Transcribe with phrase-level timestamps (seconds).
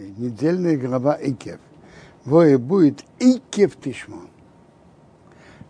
[0.00, 1.60] недельная глава Икев.
[2.24, 4.28] Вое будет Икев Тишмон.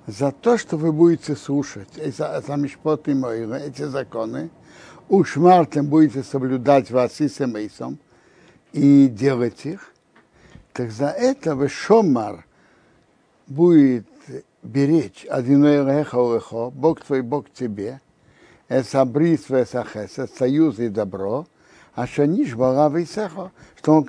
[0.06, 2.22] За то, что вы будете слушать эти
[3.56, 4.50] эти законы,
[5.08, 7.98] ушмартем будете соблюдать вас и семейством
[8.72, 9.92] и делать их,
[10.72, 12.46] так за это вы шомар
[13.46, 14.06] будет
[14.62, 18.00] беречь одиной лехо Бог твой, Бог тебе,
[18.68, 21.46] эсабрис весахесет, союз и добро,
[21.94, 24.06] а шаниш бала вейсехо, что он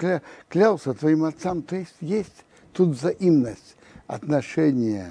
[0.50, 3.75] клялся твоим отцам, то есть есть тут взаимность
[4.07, 5.10] отношения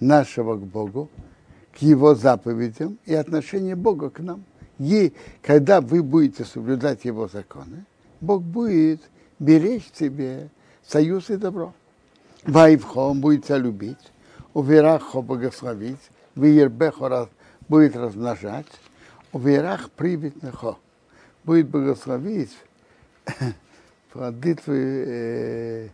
[0.00, 1.08] нашего к Богу,
[1.72, 4.44] к Его заповедям и отношение Бога к нам.
[4.78, 7.84] И когда вы будете соблюдать Его законы,
[8.20, 9.00] Бог будет
[9.38, 10.50] беречь тебе
[10.86, 11.72] союз и добро.
[12.44, 14.12] Вайвхо он будет тебя любить,
[14.52, 17.28] уверахо благословить, виербехо
[17.68, 18.66] будет размножать,
[19.32, 20.76] уверах привитнехо
[21.44, 22.56] будет благословить
[24.12, 25.88] плоды твои, э,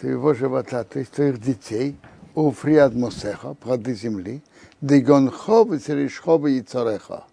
[0.00, 1.96] твоего живота, то есть твоих детей,
[2.34, 4.42] у фриад мосеха, плоды земли,
[4.80, 7.24] дегонхо весеришхо и цареха.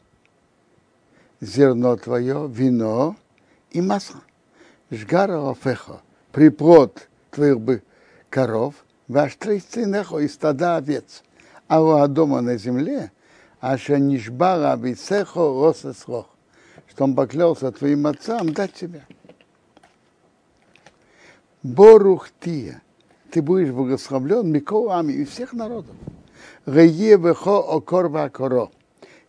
[1.39, 3.15] Зерно твое, вино
[3.71, 4.21] и масло.
[4.91, 7.81] Жгара офеха, приплод твоих бы
[8.29, 8.75] коров,
[9.07, 11.23] ваш трейцинехо и стада овец.
[11.67, 13.11] А у дома на земле,
[13.59, 16.27] аша нишбара висехо росесрох,
[16.91, 19.05] что он поклялся твоим отцам дать тебя.
[21.63, 22.81] Борухтия,
[23.31, 25.95] ты будешь благословлен Микоами и всех народов.
[26.65, 28.71] Вехо окорва коро.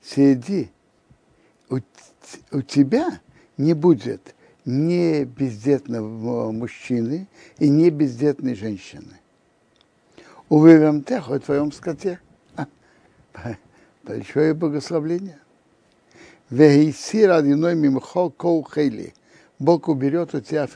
[0.03, 0.71] Сиди,
[1.71, 1.79] у,
[2.51, 3.21] у тебя
[3.57, 9.21] не будет ни бездетного мужчины и не бездетной женщины.
[10.49, 12.19] Увидим техо, твоем скоте.
[14.03, 15.39] Большое благословление.
[16.53, 19.15] Вейсир одиной мимхо коу хейли.
[19.59, 20.69] Бог уберет у тебя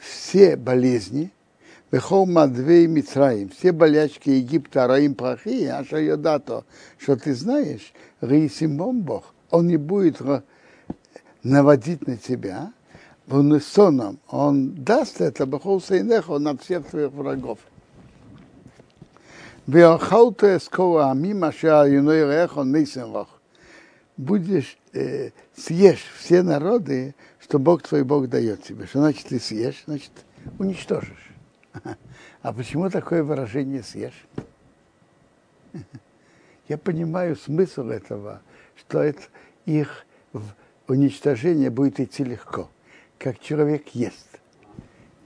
[0.00, 1.30] все болезни,
[1.92, 6.64] Вехол Мадвей Мицраим, все болячки Египта, Раим плохие, а что Йодато,
[6.98, 10.20] что ты знаешь, Раисимбом Бог, он не будет
[11.44, 12.72] наводить на тебя,
[13.30, 17.60] он соном, он даст это Бахол Сейнехо на всех твоих врагов.
[19.68, 23.35] Веохалта эскова мимо ша юной рехо нейсенвах.
[24.16, 28.86] Будешь, э, съешь все народы, что Бог твой Бог дает тебе.
[28.86, 29.82] Что значит ты съешь?
[29.86, 30.12] Значит,
[30.58, 31.32] уничтожишь.
[32.42, 34.26] А почему такое выражение съешь?
[36.68, 38.40] Я понимаю смысл этого,
[38.76, 39.22] что это
[39.64, 40.06] их
[40.86, 42.70] уничтожение будет идти легко,
[43.18, 44.26] как человек ест.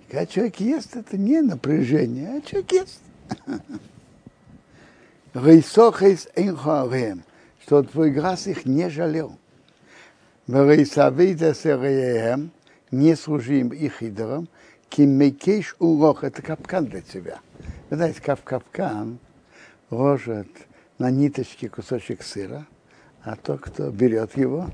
[0.09, 3.01] Когда человек ест, это не напряжение, а человек ест.
[7.71, 9.39] что твой глаз их не жалел.
[12.91, 14.49] Не служим их идолам,
[14.89, 17.39] Кимекейш урох– это капкан для тебя.
[17.89, 19.21] Вы знаете, как капкан
[19.89, 20.49] ложит
[20.99, 22.67] на ниточке кусочек сыра,
[23.23, 24.69] а тот, кто берет его,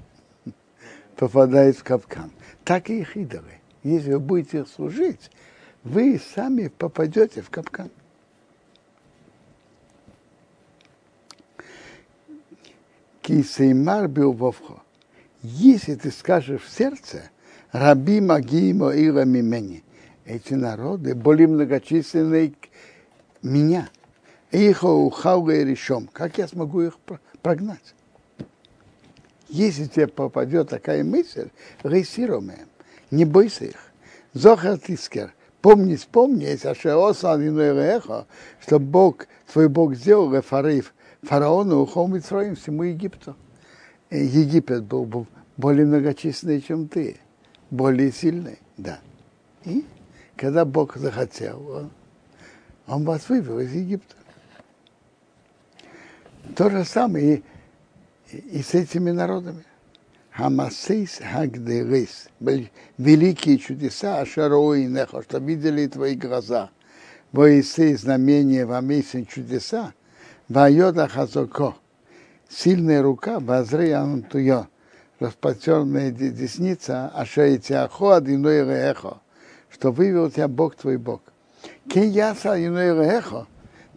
[1.16, 2.30] попадает в капкан.
[2.64, 3.60] Так и их идолы.
[3.82, 5.30] Если вы будете служить,
[5.84, 7.90] вы сами попадете в капкан.
[13.26, 14.84] Кисеймар билвовхо.
[15.42, 17.28] Если ты скажешь в сердце,
[17.72, 19.82] раби магимо ира мимени,
[20.24, 22.52] эти народы более многочисленные
[23.42, 23.88] меня.
[24.52, 26.08] Их ухауга и решом.
[26.12, 26.98] Как я смогу их
[27.42, 27.96] прогнать?
[29.48, 31.48] Если тебе попадет такая мысль,
[31.82, 32.52] рейсируем,
[33.10, 33.90] не бойся их.
[34.34, 36.56] Зохар тискер, помни, вспомни,
[38.60, 40.94] что Бог, твой Бог сделал рефариф
[41.26, 43.36] фараону ухом Митроим, всему Египту.
[44.10, 45.26] Египет был
[45.56, 47.16] более многочисленный, чем ты,
[47.70, 49.00] более сильный, да.
[49.64, 49.84] И
[50.36, 51.90] когда Бог захотел,
[52.86, 54.14] он вас вывел из Египта.
[56.54, 57.42] То же самое
[58.30, 59.64] и, и с этими народами.
[60.30, 62.28] Хамасейс Хагдерис,
[62.98, 66.70] великие чудеса, Ашарои Нехо, что видели твои глаза.
[67.32, 69.94] Воисей знамения в Амейсе чудеса,
[70.48, 71.74] Вайода Хазоко,
[72.48, 74.66] сильная рука, Вазрей Антуё,
[75.18, 79.18] распростерная десница, Ашаитяхо, Адиной Рехо,
[79.70, 81.22] что вывел тебя Бог твой Бог.
[81.88, 83.48] Кеяса эхо,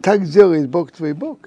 [0.02, 1.38] так сделает Бог твой Бог.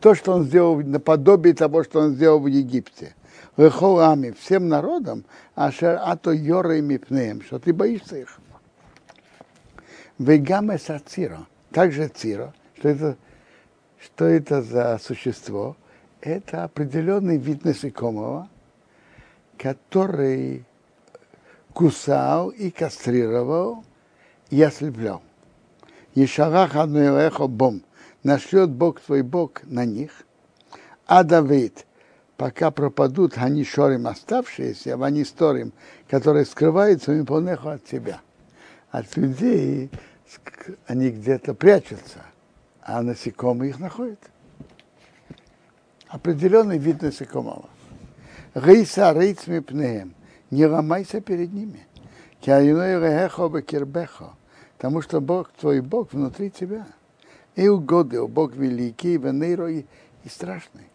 [0.00, 3.16] То, что он сделал наподобие того, что он сделал в Египте.
[3.56, 5.24] Вехолами, всем народам,
[5.56, 8.38] а то йора и мипнеем, что ты боишься их.
[10.18, 13.16] Вегаме сациро, также циро, что это,
[14.04, 15.76] что это за существо?
[16.20, 18.48] Это определенный вид насекомого,
[19.58, 20.64] который
[21.72, 23.84] кусал и кастрировал
[24.50, 25.22] и ослеплял.
[26.14, 27.82] Ешарах одно бом.
[28.22, 30.24] Нашлет Бог твой Бог на них.
[31.06, 31.84] А Давид,
[32.36, 35.72] пока пропадут они шорим оставшиеся, в они сторим,
[36.08, 38.20] которые скрываются им полнеху от тебя.
[38.90, 39.90] От людей
[40.86, 42.24] они где-то прячутся,
[42.84, 44.20] а насекомые их находят.
[46.08, 47.68] Определенный вид насекомого.
[48.52, 50.14] Рейса рейцми пнеем.
[50.50, 51.86] Не ломайся перед ними.
[54.76, 56.86] Потому что Бог, твой Бог внутри тебя.
[57.56, 59.86] И угодил Бог великий, венейро и,
[60.24, 60.88] и страшный.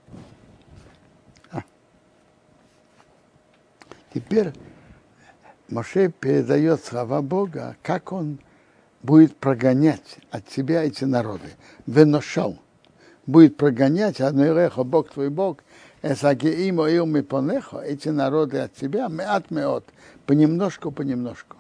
[1.52, 1.64] А.
[4.14, 4.54] Теперь
[5.70, 8.40] Моше передает слова Бога, как он
[9.04, 11.50] будет прогонять от себя эти народы.
[11.86, 12.58] Веношал.
[13.26, 14.46] Будет прогонять, одно
[14.84, 15.60] Бог твой Бог,
[16.02, 19.86] Эсагеимо и понехо, эти народы от тебя, меат меот,
[20.26, 21.58] понемножку, понемножку.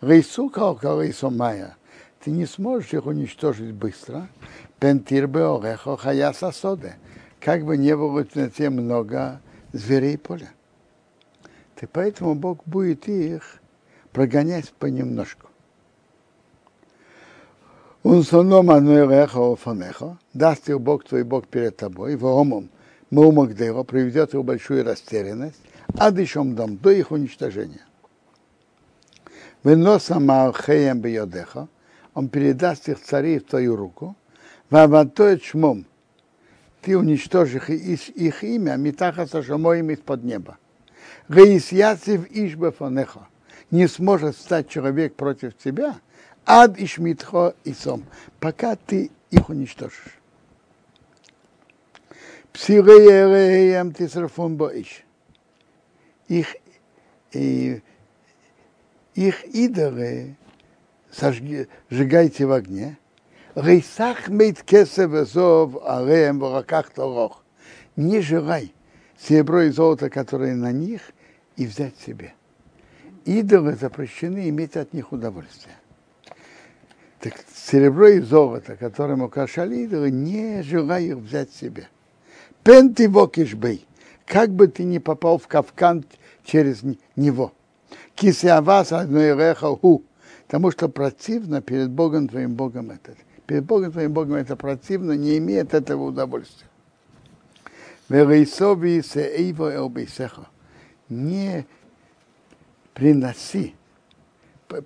[0.00, 1.76] Рейсука около майя,
[2.22, 4.28] ты не сможешь их уничтожить быстро.
[4.80, 6.96] Пентирбе орехо хаяса соде,
[7.40, 9.40] как бы не было на те много
[9.72, 10.50] зверей поля.
[11.74, 13.60] Ты поэтому Бог будет их
[14.12, 15.47] прогонять понемножку.
[18.02, 22.70] Он соном ануэрехо фонехо, даст тебе Бог твой Бог перед тобой, в омом,
[23.10, 25.60] Маумагдева приведет его большую растерянность,
[25.96, 27.84] а дышом дом до их уничтожения.
[29.64, 31.68] Выноса Маахеем Бьодеха,
[32.14, 34.14] он передаст их царей в твою руку,
[34.70, 35.86] Ваватоет шмом,
[36.82, 40.58] ты уничтожишь их, их имя, Митаха Сашамоим из-под неба.
[41.28, 43.28] Гаисьяцев Ишбефанеха,
[43.70, 45.96] не сможет стать человек против тебя,
[46.48, 48.04] ад Ишмитхо и Сом,
[48.40, 50.18] пока ты их уничтожишь.
[52.54, 55.04] Псиреем тисрафун боиш.
[56.26, 56.56] Их,
[57.32, 57.82] и,
[59.14, 60.36] их идолы
[61.90, 62.98] сжигайте в огне.
[63.54, 67.44] Рейсах мейт кесев зов в торох.
[67.96, 68.72] Не жирай
[69.20, 71.12] серебро и золото, которые на них,
[71.56, 72.34] и взять себе.
[73.24, 75.74] Идолы запрещены иметь от них удовольствие.
[77.20, 81.88] Так серебро и золото, которым украшали идолы, не желая их взять себе.
[82.62, 83.86] Пен ты вокишбей,
[84.24, 86.04] как бы ты ни попал в кавкан
[86.44, 86.82] через
[87.16, 87.52] него.
[88.14, 90.04] Кисиавас одноиреха ху,
[90.46, 93.14] потому что противно перед Богом твоим Богом это.
[93.46, 96.68] Перед Богом твоим Богом это противно, не имеет этого удовольствия.
[101.08, 101.66] Не
[102.94, 103.74] приноси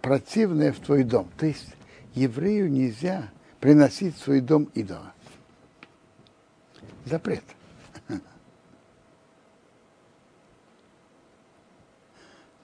[0.00, 1.29] противное в твой дом.
[1.38, 1.75] То есть
[2.14, 3.31] еврею нельзя
[3.61, 5.12] приносить в свой дом идола.
[7.05, 7.44] Запрет.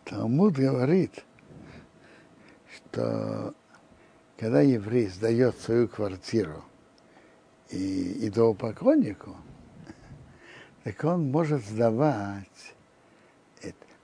[0.04, 1.24] Талмуд говорит,
[2.74, 3.54] что
[4.38, 6.64] когда еврей сдает свою квартиру
[7.70, 9.36] и идолопоклоннику,
[10.84, 12.74] так он может сдавать,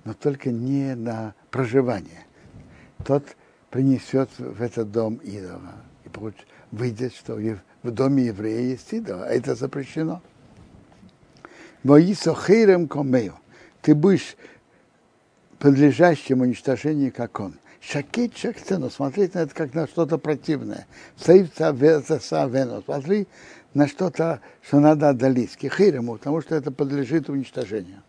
[0.05, 2.27] но только не на проживание.
[3.07, 3.37] Тот
[3.75, 5.75] принесет в этот дом идола
[6.05, 6.09] и
[6.71, 7.37] выйдет, что
[7.83, 10.23] в доме еврея есть идол, а это запрещено.
[11.83, 13.35] Моисо хейрем комею.
[13.83, 14.37] Ты будешь
[15.59, 17.57] подлежащим уничтожению, как он.
[17.81, 20.87] Шакит шакцену, смотреть на это как на что-то противное.
[21.17, 23.27] Сейвца вену, смотри
[23.75, 25.57] на что-то, что надо отдалить.
[25.57, 28.05] Кихирему, потому что это подлежит уничтожению.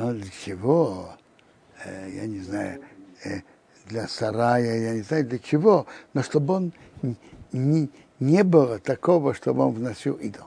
[0.00, 1.10] А для чего?
[1.84, 2.80] Э, я не знаю,
[3.22, 3.42] э,
[3.86, 6.72] для сарая, я не знаю для чего, но чтобы он
[7.52, 10.46] не, не было такого, чтобы он вносил идол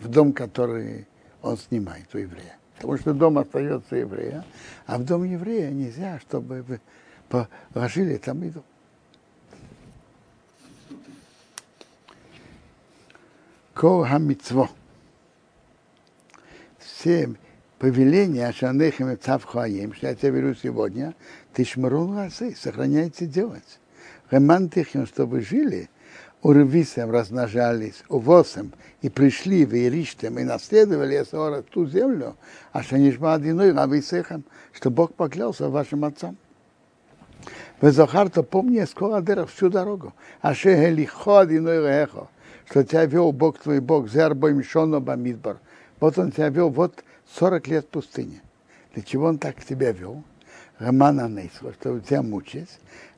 [0.00, 1.08] в дом, который
[1.40, 2.58] он снимает у еврея.
[2.76, 4.44] Потому что дом остается еврея,
[4.86, 6.80] а в дом еврея нельзя, чтобы
[7.30, 8.64] положили там идол.
[13.72, 14.06] Кол.
[16.78, 17.34] Все
[17.84, 21.14] повеления Ашанехим и Цавхуаим, что я тебе беру сегодня,
[21.52, 23.78] ты шмарул расы, сохраняйте делать.
[24.30, 24.70] Реман
[25.04, 25.90] чтобы жили,
[26.40, 28.72] урвисем размножались, увосом,
[29.02, 32.36] и пришли в Ириштем, и наследовали Эсора ту землю,
[32.72, 36.38] а что не шма одиной рабисехам, что Бог поклялся вашим отцам.
[37.82, 42.28] Вы Захарта помни скоро дырах всю дорогу, а ше лихо одиной рехо,
[42.66, 45.58] что тебя вел Бог твой Бог, зербой мишоно бамидбар.
[46.00, 47.04] Вот он тебя вел вот
[47.38, 48.42] 40 лет в пустыне.
[48.94, 50.22] Для чего он так тебя вел?
[50.78, 52.68] Романа Нейсва, чтобы тебя мучить.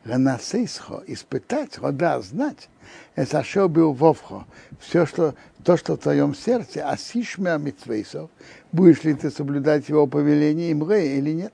[0.05, 2.69] Ранасейсхо, испытать, хода, знать,
[3.17, 4.47] это что был вовхо.
[4.79, 8.31] Все, что, то, что в твоем сердце, а сишмя митцвейсов,
[8.71, 11.53] будешь ли ты соблюдать его повеление имре или нет.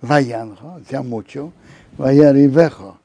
[0.00, 1.52] Ваянхо, замучил,
[1.96, 2.96] ваяривехо,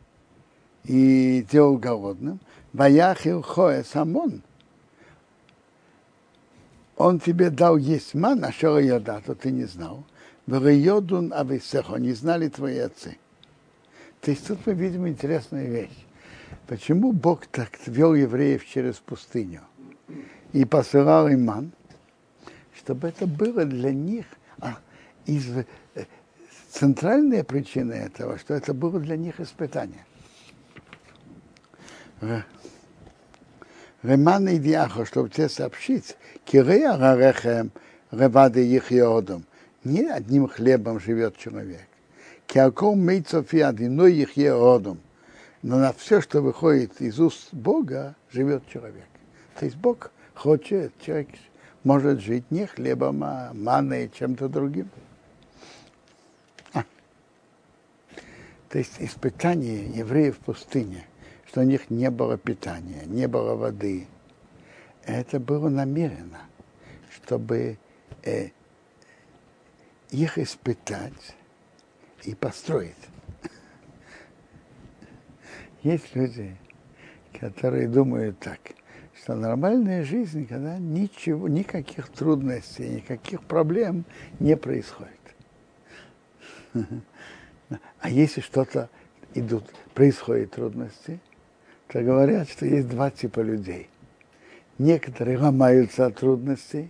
[0.86, 2.40] и делал голодным,
[2.74, 4.42] ваяхил хоэ самон.
[7.02, 10.06] Он тебе дал есть ман, а что ее да, то ты не знал.
[10.46, 13.18] Вайодун ависехо, не знали твои отцы.
[14.22, 16.06] То есть тут мы видим интересную вещь.
[16.68, 19.62] Почему Бог так вел евреев через пустыню
[20.54, 21.72] и посылал им ман?
[22.76, 24.26] Чтобы это было для них
[24.60, 24.78] а,
[25.26, 25.66] из, э,
[26.70, 30.06] центральная причина этого, что это было для них испытание.
[34.04, 37.72] Реман и Диахо, чтобы тебе сообщить, Кирея Рарехем
[38.12, 41.88] Ревады их Не одним хлебом живет человек.
[42.48, 45.00] Киаком мейцов и одиной их еодом.
[45.62, 49.06] Но на все, что выходит из уст Бога, живет человек.
[49.58, 51.30] То есть Бог хочет, человек
[51.84, 54.90] может жить не хлебом, а маной, чем-то другим.
[56.74, 56.84] А.
[58.70, 61.06] То есть испытание евреев в пустыне,
[61.52, 64.08] что у них не было питания, не было воды,
[65.04, 66.44] это было намеренно,
[67.14, 67.78] чтобы
[68.24, 68.52] э,
[70.12, 71.36] их испытать
[72.24, 72.96] и построить.
[75.84, 76.56] Есть люди,
[77.38, 78.60] которые думают так,
[79.22, 84.06] что нормальная жизнь, когда ничего, никаких трудностей, никаких проблем
[84.40, 85.20] не происходит.
[88.02, 88.90] А если что-то
[89.34, 91.22] идут, происходят трудности,
[91.92, 93.90] то говорят, что есть два типа людей.
[94.78, 96.90] Некоторые ломаются от трудностей,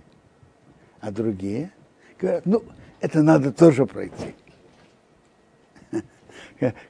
[1.00, 1.72] а другие
[2.20, 2.64] говорят, ну,
[3.00, 4.36] это надо тоже пройти.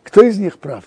[0.04, 0.84] Кто из них прав?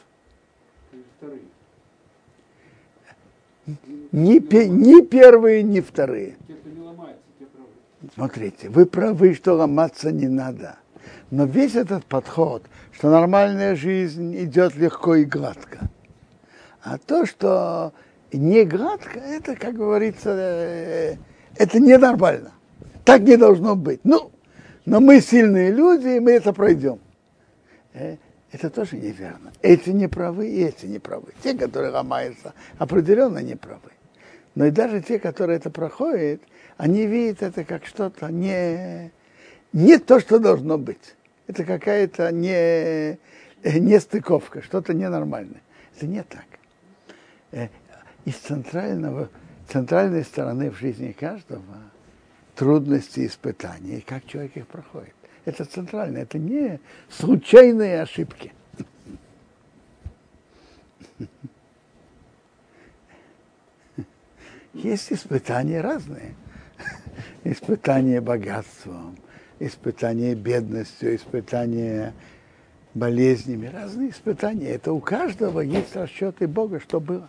[3.66, 6.36] Ни, ни первые, ни вторые.
[8.12, 10.76] Смотрите, вы правы, что ломаться не надо.
[11.30, 12.62] Но весь этот подход,
[12.92, 15.88] что нормальная жизнь идет легко и гладко.
[16.84, 17.94] А то, что
[18.30, 21.16] не гладко, это, как говорится, э,
[21.56, 22.52] это ненормально.
[23.04, 24.00] Так не должно быть.
[24.04, 24.30] Ну,
[24.84, 26.98] но мы сильные люди, и мы это пройдем.
[27.94, 28.16] Э,
[28.52, 29.50] это тоже неверно.
[29.62, 31.28] Эти не правы, и эти не правы.
[31.42, 33.90] Те, которые ломаются, определенно не правы.
[34.54, 36.42] Но и даже те, которые это проходят,
[36.76, 39.10] они видят это как что-то не,
[39.72, 41.14] не то, что должно быть.
[41.46, 43.18] Это какая-то не,
[43.64, 45.62] не стыковка, что-то ненормальное.
[45.96, 46.44] Это не так.
[47.54, 47.68] Э,
[48.25, 49.28] из центрального,
[49.68, 51.62] центральной стороны в жизни каждого
[52.56, 55.14] трудности испытания, и как человек их проходит.
[55.44, 58.52] Это центрально, это не случайные ошибки.
[64.73, 66.34] Есть испытания разные.
[67.44, 69.16] Испытания богатством,
[69.61, 72.14] испытания бедностью, испытания
[72.94, 74.70] болезнями, разные испытания.
[74.70, 77.28] Это у каждого есть расчеты Бога, что было.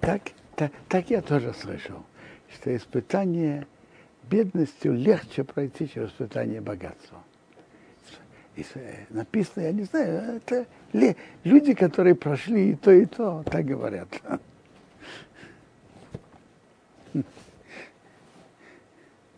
[0.00, 0.22] так,
[0.88, 2.04] так я тоже слышал,
[2.54, 3.66] что испытание
[4.24, 7.22] бедностью легче пройти, чем испытание богатства.
[9.10, 10.66] Написано, я не знаю, это
[11.44, 14.08] люди, которые прошли и то, и то, так говорят.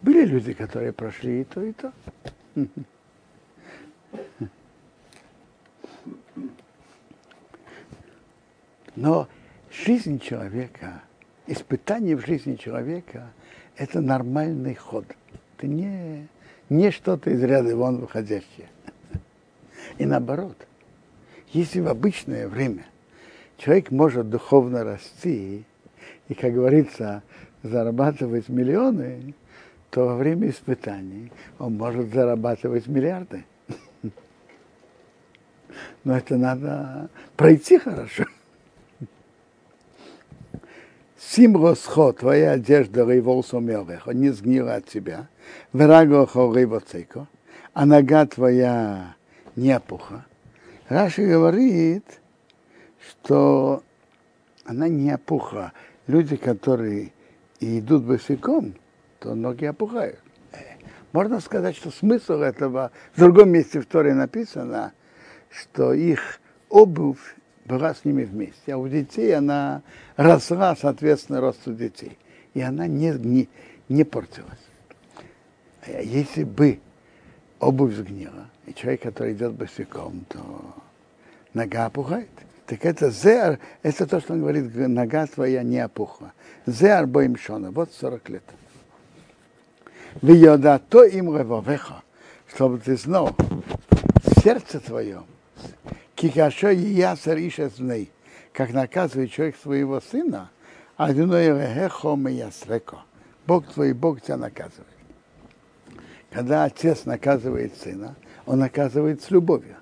[0.03, 1.93] Были люди, которые прошли и то, и то.
[8.95, 9.29] Но
[9.71, 11.03] жизнь человека,
[11.47, 13.31] испытание в жизни человека–
[13.77, 15.05] это нормальный ход.
[15.57, 16.29] Это не,
[16.69, 18.69] не что-то из ряда вон выходящее.
[19.99, 20.57] И наоборот,
[21.53, 22.87] если в обычное время
[23.57, 25.65] человек может духовно расти
[26.29, 27.23] и, как говорится,
[27.63, 29.35] зарабатывать миллионы,
[29.91, 33.45] то во время испытаний он может зарабатывать миллиарды.
[36.05, 38.25] Но это надо пройти хорошо.
[41.19, 45.29] Симросхо, твоя одежда рейвол сомелеха, не сгнила от тебя.
[45.73, 47.27] Врагохо рейвоцейко,
[47.75, 49.17] а нога твоя
[49.57, 50.25] не опуха.
[50.89, 52.21] Раши говорит,
[53.01, 53.83] что
[54.65, 55.73] она не опухла.
[56.07, 57.13] Люди, которые
[57.61, 58.75] идут босиком,
[59.19, 60.21] то ноги опухают.
[61.13, 64.93] Можно сказать, что смысл этого, в другом месте в Торе написано,
[65.51, 67.35] что их обувь
[67.69, 69.83] была с ними вместе, а у детей она
[70.17, 72.17] росла, соответственно, росту детей.
[72.55, 73.49] И она не, не,
[73.89, 74.59] не портилась.
[75.83, 76.81] А если бы
[77.61, 80.39] обувь сгнила, и человек, который идет босиком, то
[81.55, 82.29] нога опухает.
[82.67, 86.33] Так это зеар, это то, что он говорит, нога твоя не опухла.
[86.67, 88.45] Зеар боим шона, вот 40 лет.
[90.23, 92.03] Виода то им ревовеха,
[92.53, 93.37] чтобы ты знал,
[94.43, 95.23] сердце твое,
[96.19, 98.11] кикашо и ясер ишесней,
[98.53, 100.51] как наказывает человек своего сына,
[100.97, 102.99] а ясреко.
[103.47, 104.87] Бог твой, Бог тебя наказывает.
[106.31, 109.77] Когда отец наказывает сына, он наказывает с любовью.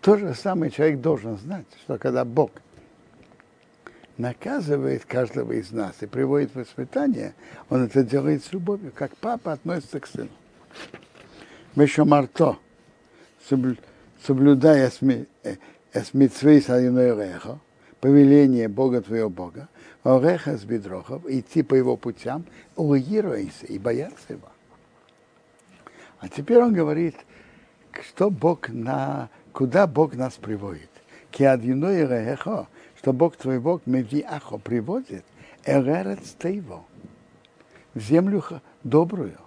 [0.00, 2.50] То же самое человек должен знать, что когда Бог
[4.18, 7.34] наказывает каждого из нас и приводит в воспитание,
[7.70, 10.28] он это делает с любовью, как папа относится к сыну.
[11.76, 12.58] Мешомарто,
[14.26, 14.90] соблюдая
[15.92, 17.58] эсмитсвей садиноэреха,
[18.00, 19.68] повеление Бога твоего Бога,
[20.04, 22.44] ореха с бедрохов, идти по его путям,
[22.76, 24.48] угируйся и бояться его.
[26.20, 27.16] А теперь он говорит,
[28.00, 30.90] что Бог на, куда Бог нас приводит.
[31.30, 35.24] Киадиноэреха, что Бог твой Бог Мевиахо приводит
[35.64, 36.84] Эререц Тейво,
[37.94, 38.42] в землю
[38.84, 39.38] добрую,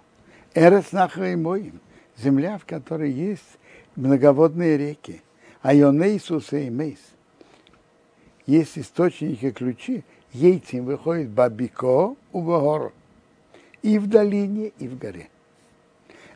[0.54, 1.80] Эрец Нахаимоим,
[2.16, 3.58] земля, в которой есть
[3.96, 5.22] многоводные реки,
[5.62, 7.00] а Йонейсуса и Мейс.
[8.46, 12.92] Есть источники ключи, яйцем выходит Бабико у Вагор,
[13.82, 15.28] и в долине, и в горе.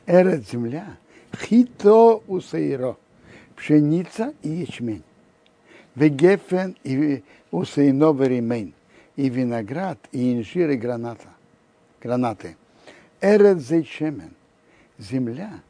[0.07, 0.97] Эрет земля,
[1.37, 2.97] хито у Сейро,
[3.55, 5.05] пшеница и ячмень.
[5.95, 8.73] Вегефен и усейнов ремейн,
[9.17, 11.29] и виноград, и инжир, и граната,
[12.01, 12.57] гранаты.
[13.21, 14.35] Эрет зейчемен,
[14.99, 15.61] земля,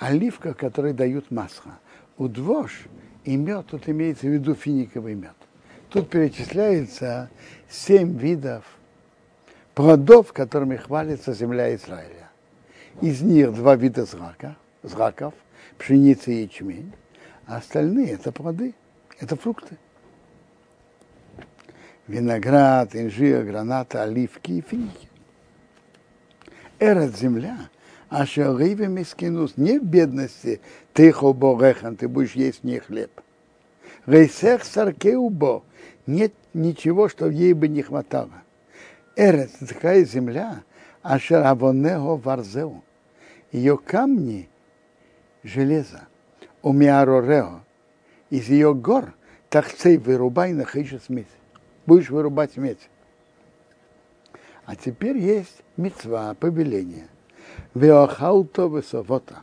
[0.00, 1.78] оливка, которая дают масло.
[2.16, 2.86] Удвош
[3.24, 5.36] и мед, тут имеется в виду финиковый мед.
[5.90, 7.30] Тут перечисляется
[7.68, 8.64] семь видов
[9.74, 12.30] плодов, которыми хвалится земля Израиля.
[13.00, 15.34] Из них два вида зрака, зраков,
[15.78, 16.92] пшеница и ячмень,
[17.46, 18.74] а остальные это плоды.
[19.18, 19.76] Это фрукты.
[22.06, 25.08] Виноград, инжир, граната, оливки и финики.
[26.78, 27.68] Эрет земля,
[28.10, 30.60] а шариве мискинус, не в бедности,
[30.92, 33.12] ты хоборехан, ты будешь есть не хлеб.
[34.04, 35.62] Рейсех саркеубо,
[36.06, 38.42] нет ничего, что ей бы не хватало.
[39.14, 40.64] Эрет, такая земля,
[41.02, 42.82] а шаравонего варзеу.
[43.52, 44.48] Ее камни
[45.44, 46.08] железо,
[46.62, 47.60] умиарорео,
[48.28, 49.14] из ее гор,
[49.48, 50.66] тахцей вырубай на
[51.08, 51.26] медь.
[51.86, 52.88] Будешь вырубать медь.
[54.64, 57.08] А теперь есть мецва, повеление.
[57.74, 59.42] Веохауто высовота.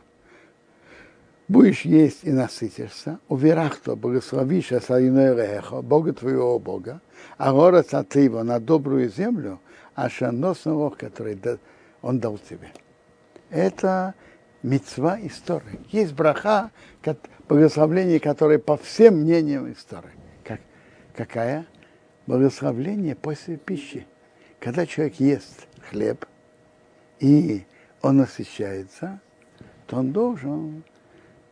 [1.48, 7.00] Будешь есть и насытишься, уверахто, благословишь Асаиноэрехо, Бога твоего Бога,
[7.38, 9.58] а город его на добрую землю,
[9.94, 11.38] а шаносного, который
[12.02, 12.70] он дал тебе.
[13.48, 14.14] Это
[14.62, 15.80] мецва истории.
[15.90, 16.70] Есть браха,
[17.48, 20.10] благословление, которое по всем мнениям истории.
[20.44, 20.60] Как,
[21.14, 21.66] какая?
[22.26, 24.06] Благословление после пищи.
[24.60, 26.26] Когда человек ест хлеб,
[27.20, 27.64] и
[28.02, 29.20] он насыщается,
[29.86, 30.84] то он должен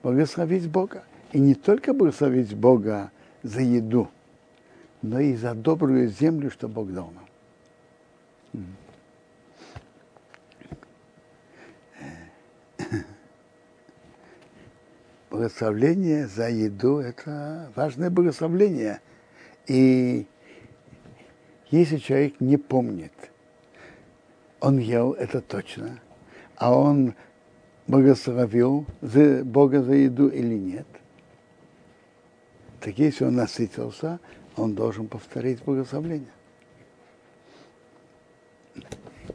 [0.02, 1.04] благословить Бога.
[1.32, 3.10] И не только благословить Бога
[3.42, 4.08] за еду,
[5.02, 7.26] но и за добрую землю, что Бог дал нам.
[15.36, 19.00] благословление за еду– это важное благословление.
[19.66, 20.26] И
[21.70, 23.12] если человек не помнит,
[24.60, 26.00] он ел, это точно,
[26.56, 27.14] а он
[27.86, 30.86] благословил за Бога за еду или нет,
[32.80, 34.20] так если он насытился,
[34.56, 36.32] он должен повторить благословление.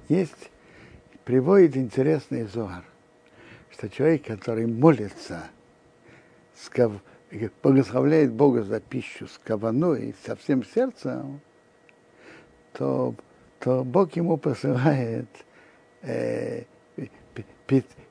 [0.09, 0.51] Есть,
[1.25, 2.83] приводит интересный зоар,
[3.71, 5.45] что человек, который молится–
[7.63, 11.41] благословляет Бога за пищу с каваной, со всем сердцем,
[12.73, 13.15] то,
[13.59, 15.27] то Бог ему посылает
[16.01, 16.63] э,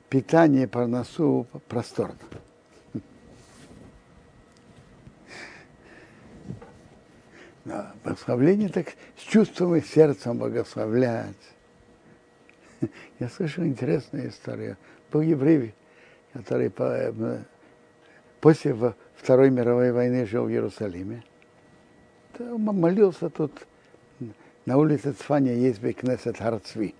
[0.09, 2.17] питание парносу просторно.
[7.63, 11.35] Да, благословление так с чувством и сердцем благословлять.
[13.19, 14.77] Я слышал интересную историю.
[15.11, 15.75] Был еврей,
[16.33, 16.71] который
[18.39, 21.23] после Второй мировой войны жил в Иерусалиме.
[22.39, 23.67] Молился тут
[24.65, 26.95] на улице Цфания есть Бекнесет Харцви.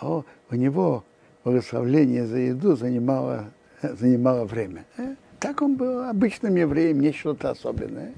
[0.00, 1.04] О, у него
[1.44, 3.50] благословление за еду занимало,
[3.82, 4.84] занимало время.
[4.96, 8.12] Э, так он был обычным евреем, не что-то особенное.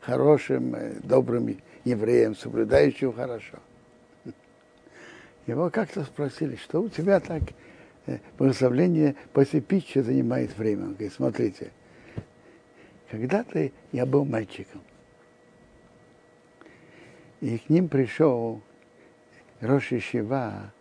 [0.00, 3.58] Хорошим, э, добрым евреем, соблюдающим хорошо.
[5.46, 7.42] Его как-то спросили, что у тебя так
[8.06, 10.84] э, благословление после пищи занимает время.
[10.84, 11.72] Он говорит, смотрите,
[13.10, 14.80] когда-то я был мальчиком,
[17.40, 18.62] и к ним пришел
[19.60, 20.72] Рош Ишива,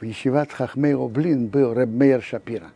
[0.00, 2.70] в Ешиват Хахмей Облин был Ребмейр Шапира.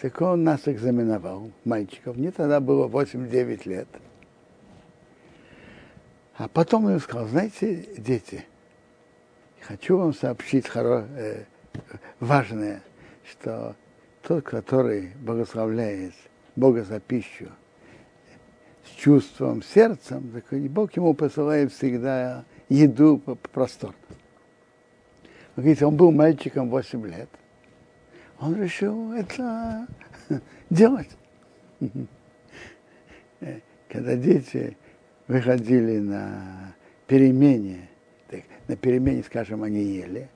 [0.00, 2.16] Так он нас экзаменовал, мальчиков.
[2.16, 3.88] Мне тогда было 8-9 лет.
[6.34, 8.44] А потом он сказал, знаете, дети,
[9.60, 11.06] хочу вам сообщить хоро...
[11.16, 11.44] э,
[12.18, 12.82] важное,
[13.30, 13.76] что
[14.22, 16.14] тот, который благословляет
[16.56, 17.48] Бога за пищу
[18.84, 23.18] с чувством, сердцем, так Бог ему посылает всегда еду
[23.52, 23.96] просторно.
[25.56, 27.28] Он говорит, он был мальчиком 8 лет.
[28.40, 29.86] Он решил это
[30.70, 31.10] делать.
[33.88, 34.76] Когда дети
[35.28, 36.74] выходили на
[37.06, 37.88] перемене,
[38.28, 40.30] так, на перемене, скажем, они ели,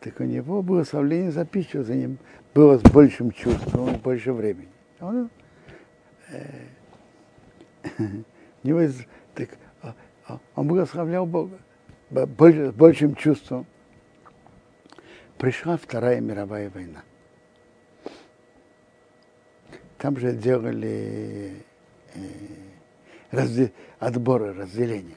[0.00, 2.18] так у него было благословление за пищу, за ним
[2.54, 4.68] было с большим чувством больше времени.
[5.00, 5.30] Он,
[6.30, 6.66] э,
[8.64, 8.82] него,
[9.34, 9.50] так,
[9.82, 9.94] а,
[10.26, 11.58] а, он благословлял Бога
[12.10, 13.66] больше, большим чувством.
[15.36, 17.02] Пришла Вторая мировая война.
[19.98, 21.64] Там же делали
[22.14, 22.20] э,
[23.30, 25.16] разде, отборы, разделения.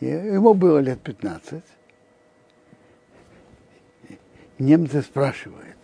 [0.00, 1.62] Ему было лет 15.
[4.58, 5.76] Немцы спрашивают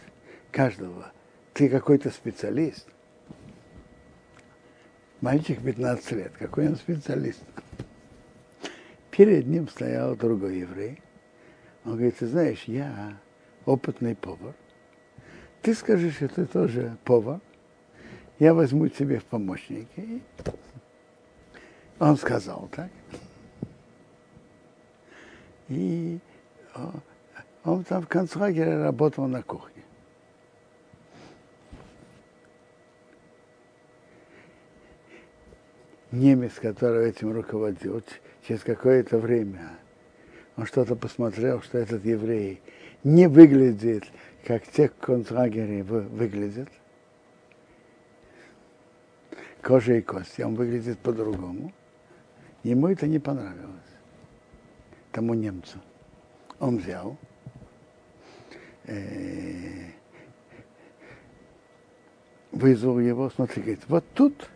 [0.50, 1.12] каждого,
[1.52, 2.86] ты какой-то специалист?
[5.20, 7.42] Мальчик 15 лет, какой он специалист?
[9.12, 11.02] Перед ним стоял другой еврей.
[11.84, 13.18] Он говорит, ты знаешь, я
[13.66, 14.54] опытный повар.
[15.60, 17.40] Ты скажи, что ты тоже повар.
[18.38, 20.22] Я возьму тебе в помощники.
[21.98, 22.90] Он сказал так.
[25.68, 26.18] И
[27.64, 29.82] он там в концлагере работал на кухне.
[36.10, 38.02] Немец, который этим руководил,
[38.46, 39.70] через какое-то время
[40.56, 42.60] он что-то посмотрел, что этот еврей
[43.04, 44.04] не выглядит,
[44.44, 46.68] как те концлагеры выглядят.
[49.60, 51.72] Кожа и кости, он выглядит по-другому.
[52.64, 53.80] Ему это не понравилось,
[55.12, 55.78] тому немцу.
[56.58, 57.16] Он взял,
[58.84, 59.90] э,
[62.50, 64.48] вызвал его, смотри, говорит, вот тут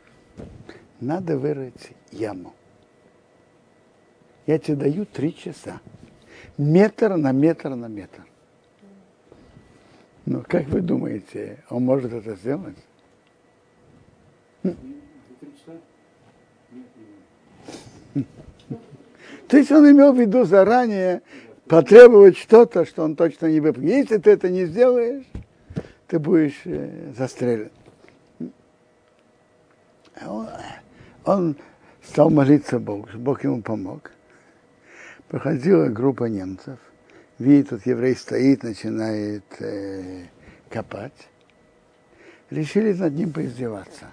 [1.00, 2.54] надо вырыть яму
[4.46, 5.80] я тебе даю три часа.
[6.56, 8.24] Метр на метр на метр.
[10.24, 12.76] Ну, как вы думаете, он может это сделать?
[19.48, 21.22] То есть он имел в виду заранее
[21.66, 24.10] потребовать что-то, что он точно не выполнит.
[24.10, 25.24] Если ты это не сделаешь,
[26.08, 27.70] ты будешь э, застрелен.
[30.26, 30.48] Он,
[31.24, 31.56] он
[32.02, 34.10] стал молиться Богу, Бог ему помог
[35.28, 36.78] проходила группа немцев,
[37.38, 40.24] видит, тут еврей стоит, начинает э,
[40.68, 41.28] копать.
[42.50, 44.06] Решили над ним поиздеваться.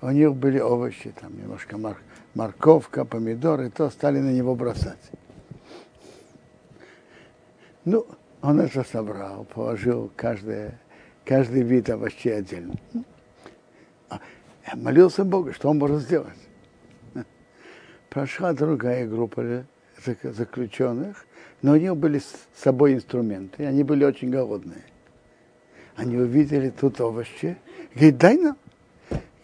[0.00, 1.96] У них были овощи, там немножко мор
[2.34, 5.10] морковка, помидоры, то стали на него бросать.
[7.84, 8.06] Ну,
[8.40, 10.72] он это собрал, положил каждый,
[11.24, 12.74] каждый вид овощей отдельно.
[14.08, 14.20] А,
[14.74, 16.38] молился Богу, что он может сделать.
[18.08, 19.64] Прошла другая группа
[20.04, 21.26] заключенных,
[21.62, 24.84] но у них были с собой инструменты, и они были очень голодные.
[25.96, 27.56] Они увидели тут овощи,
[27.94, 28.56] говорит, дай нам.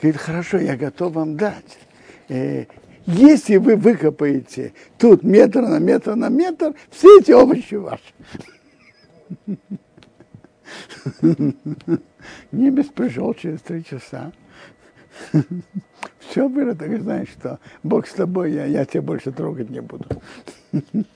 [0.01, 1.79] Говорит, хорошо, я готов вам дать.
[2.29, 2.67] Э,
[3.07, 8.03] если вы выкопаете тут метр на метр на метр, все эти овощи ваши.
[12.53, 14.33] Немец пришел через три часа.
[16.19, 20.07] Все было, так знаешь, что Бог с тобой, я, я тебя больше трогать не буду.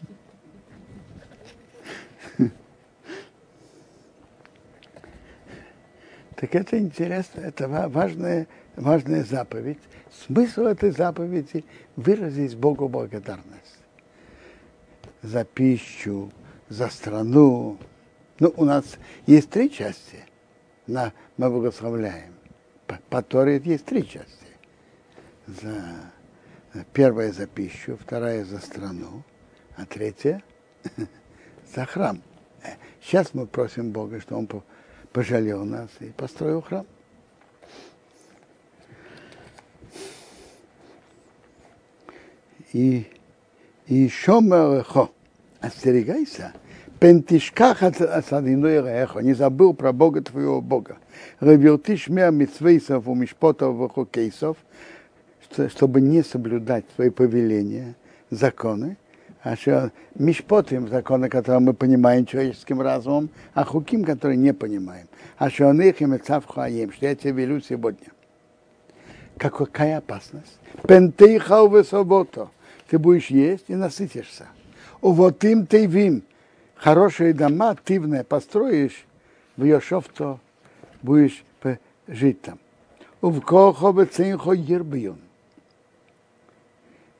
[6.36, 9.78] Так это интересно, это важная, важная заповедь.
[10.26, 11.64] Смысл этой заповеди–
[11.96, 13.78] выразить Богу благодарность
[15.22, 16.32] за пищу,
[16.68, 17.78] за страну.
[18.40, 18.84] Ну, у нас
[19.26, 20.18] есть три части.
[20.86, 22.34] На, мы благословляем.
[23.08, 24.30] По, Торе есть три части.
[25.46, 26.12] За,
[26.92, 29.22] первая за пищу, вторая за страну,
[29.76, 30.42] а третья
[31.74, 32.22] за храм.
[33.00, 34.48] Сейчас мы просим Бога, что Он
[35.12, 36.86] пожалел нас и построил храм.
[42.72, 43.06] И,
[43.86, 45.10] и еще Мелехо,
[45.60, 46.54] остерегайся,
[47.02, 47.82] пентишках
[48.86, 50.98] эхо, не забыл про Бога твоего Бога.
[51.40, 54.56] Ревертиш мя митцвейсов у мишпотов вахокейсов,
[55.68, 57.96] чтобы не соблюдать свои повеления,
[58.30, 58.96] законы,
[59.42, 65.08] а что мишпотим, законы, которые мы понимаем человеческим разумом, а хуким, которые не понимаем.
[65.38, 66.16] А что он их им
[66.92, 68.12] что я тебе велю сегодня.
[69.38, 70.56] Какая опасность?
[70.86, 72.50] Пентейхау в субботу.
[72.88, 74.46] Ты будешь есть и насытишься.
[75.00, 76.22] Вот им ты вим.
[76.82, 79.04] Хорошие дома, тивные построишь,
[79.56, 80.40] в Йошовто
[81.00, 81.44] будешь
[82.08, 82.58] жить там.
[83.20, 85.18] В кохо бецинхо ербион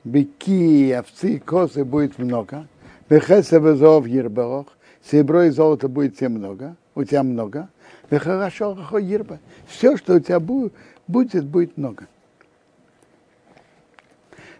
[0.03, 2.67] быки, овцы, козы будет много.
[3.09, 4.67] Вехеса везов ербелох.
[5.03, 6.75] Серебро и золото будет тебе много.
[6.95, 7.69] У тебя много.
[8.09, 9.39] Вехарашо ерба.
[9.67, 10.73] Все, что у тебя будет,
[11.07, 12.07] будет, много.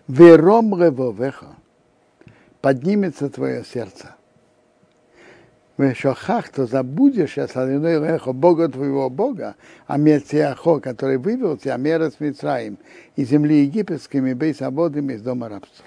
[0.08, 1.56] Вером ревовеха.
[2.62, 4.16] Поднимется твое сердце.
[5.78, 9.56] Вешохах, то забудешь я солиной лехо, Бога твоего Бога,
[9.88, 12.78] а Мецияхо, который вывел тебя, мера с Мицраим,
[13.16, 15.86] из земли египетскими, бей свободными из дома рабства.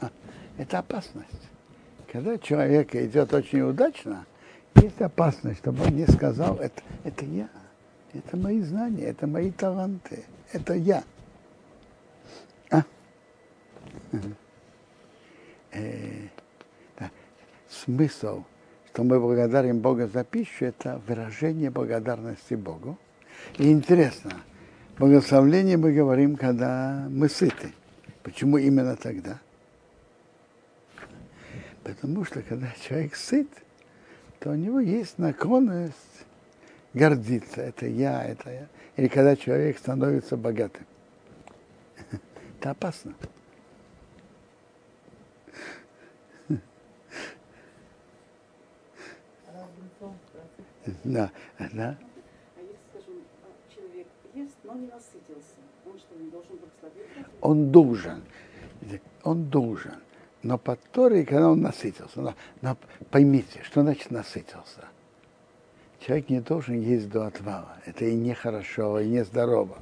[0.00, 0.10] А,
[0.56, 1.28] это опасность.
[2.10, 4.24] Когда человек идет очень удачно,
[4.76, 7.48] есть опасность, чтобы он не сказал, это, это я,
[8.14, 11.04] это мои знания, это мои таланты, это я.
[12.70, 12.84] А?
[15.72, 16.28] Э,
[16.98, 17.10] да.
[17.68, 18.44] Смысл
[18.92, 22.98] что мы благодарим Бога за пищу, это выражение благодарности Богу.
[23.56, 24.32] И интересно,
[24.98, 27.72] благословление мы говорим, когда мы сыты.
[28.22, 29.38] Почему именно тогда?
[31.84, 33.48] Потому что когда человек сыт,
[34.38, 36.26] то у него есть наклонность
[36.92, 37.62] гордиться.
[37.62, 38.68] Это я, это я.
[38.96, 40.84] Или когда человек становится богатым.
[42.58, 43.14] Это опасно.
[51.04, 51.96] Да, да.
[52.56, 53.14] А если, скажем,
[53.74, 57.26] человек ест, но не насытился, он что, не должен благословить?
[57.40, 58.22] Он должен.
[59.22, 59.94] Он должен.
[60.42, 62.76] Но по Торе, когда он насытился, но, но
[63.10, 64.88] поймите, что значит насытился?
[66.00, 67.76] Человек не должен есть до отвала.
[67.84, 69.78] Это и нехорошо, и не здорово.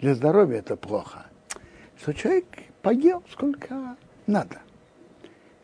[0.00, 1.26] Для здоровья это плохо.
[1.98, 2.46] Что человек
[2.82, 4.60] поел сколько надо.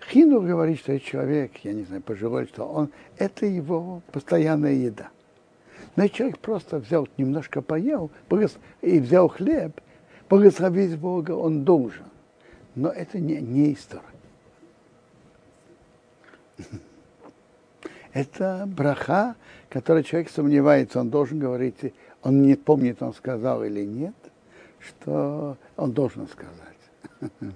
[0.08, 5.10] Хину говорит, что человек, я не знаю, пожилой, что он, это его постоянная еда.
[5.96, 8.10] Но человек просто взял, немножко поел
[8.80, 9.80] и взял хлеб,
[10.28, 12.04] благословить Бога он должен.
[12.74, 14.02] Но это не, не история.
[18.12, 19.36] Это браха,
[19.68, 24.14] который человек сомневается, он должен говорить, он не помнит, он сказал или нет,
[24.78, 27.52] что он должен сказать.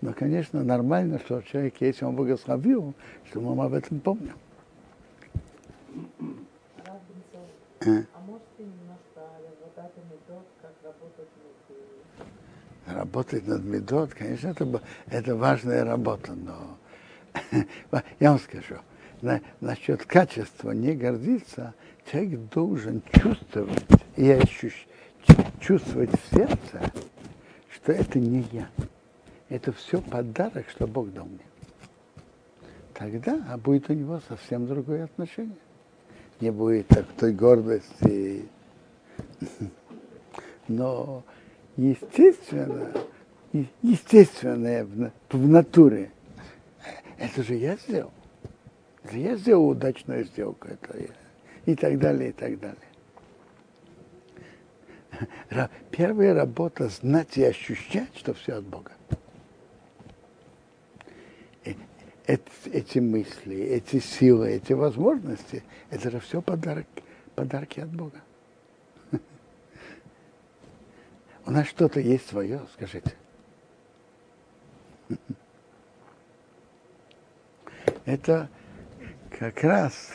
[0.00, 2.94] Но, конечно, нормально, что человек, если он благословил,
[3.28, 4.34] что мы об этом помним.
[6.86, 6.98] А
[10.10, 11.28] медот, как работать
[12.86, 16.78] над Работать над медот, конечно, это, это важная работа, но
[18.20, 18.76] я вам скажу,
[19.20, 21.74] на, насчет качества не гордиться,
[22.10, 23.84] человек должен чувствовать
[24.16, 24.86] и ощущ,
[25.60, 26.90] чувствовать в сердце,
[27.68, 28.66] что это не я
[29.50, 31.44] это все подарок, что Бог дал мне.
[32.94, 35.58] Тогда будет у него совсем другое отношение.
[36.40, 38.48] Не будет так той гордости.
[40.68, 41.24] Но
[41.76, 42.92] естественно,
[43.82, 46.12] естественное в натуре,
[47.18, 48.12] это же я сделал.
[49.02, 50.68] Это я сделал удачную сделку.
[50.68, 51.08] Это я.
[51.66, 52.76] И так далее, и так далее.
[55.90, 58.92] Первая работа знать и ощущать, что все от Бога.
[62.30, 66.86] Эти мысли, эти силы, эти возможности, это же все подарок,
[67.34, 68.20] подарки от Бога.
[71.46, 73.12] У нас что-то есть свое, скажите.
[78.04, 78.48] Это
[79.38, 80.12] как раз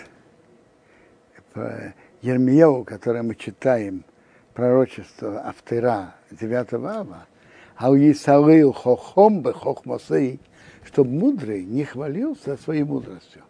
[2.22, 4.04] Ермиеву, которое мы читаем,
[4.54, 7.28] пророчество Автера 9 ава,
[7.76, 10.40] а у Исаил хохом бы хохмосей,
[10.86, 13.44] чтобы мудрый не хвалился своей мудростью.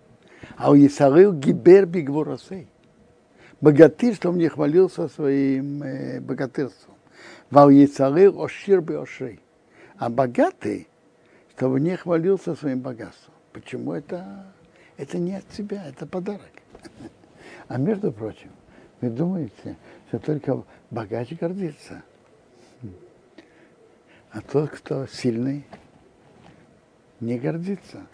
[0.57, 2.67] А у Исарыл гибер бигворосей.
[3.61, 6.95] Богатырь, что он не хвалился своим э, богатырством.
[7.49, 9.39] Вал Исарыл ошир ошей.
[9.97, 10.87] А богатый,
[11.55, 13.33] чтобы не хвалился своим богатством.
[13.53, 14.45] Почему это?
[14.97, 16.41] Это не от себя, это подарок.
[17.67, 18.51] А между прочим,
[19.01, 19.75] вы думаете,
[20.07, 22.03] что только богач гордится?
[24.31, 25.65] А тот, кто сильный,
[27.25, 28.05] не гордится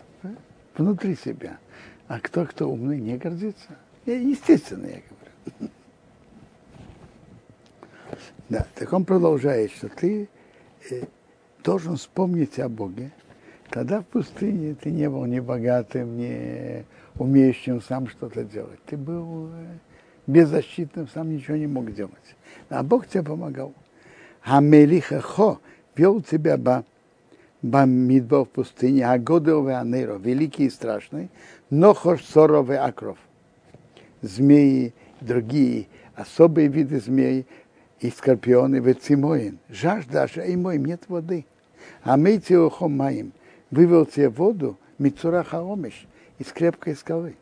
[0.77, 1.59] внутри себя.
[2.07, 3.77] А кто, кто умный, не гордится.
[4.05, 5.71] Естественно, я говорю.
[8.49, 10.27] Да, так он продолжает, что ты
[10.89, 11.03] э,
[11.63, 13.11] должен вспомнить о Боге.
[13.69, 16.85] Тогда в пустыне ты не был ни богатым, ни
[17.17, 18.79] умеющим сам что-то делать.
[18.85, 19.77] Ты был э,
[20.27, 22.35] беззащитным, сам ничего не мог делать.
[22.67, 23.73] А Бог тебе помогал.
[24.41, 25.61] Хамелиха хо
[25.95, 26.83] вел тебя ба,
[27.61, 31.29] Бамидбо в пустыне, а Годел Анейро, великий и страшный,
[31.69, 33.17] Нохош Соров и Акров.
[34.21, 37.45] Змеи, другие особые виды змей,
[37.99, 39.59] и скорпионы, и цимоин.
[39.69, 41.45] Жажда, и мой, нет воды.
[42.03, 43.31] А мейте маим,
[43.69, 46.07] вывел тебе воду, мицура хаомиш,
[46.39, 47.35] из крепкой скалы.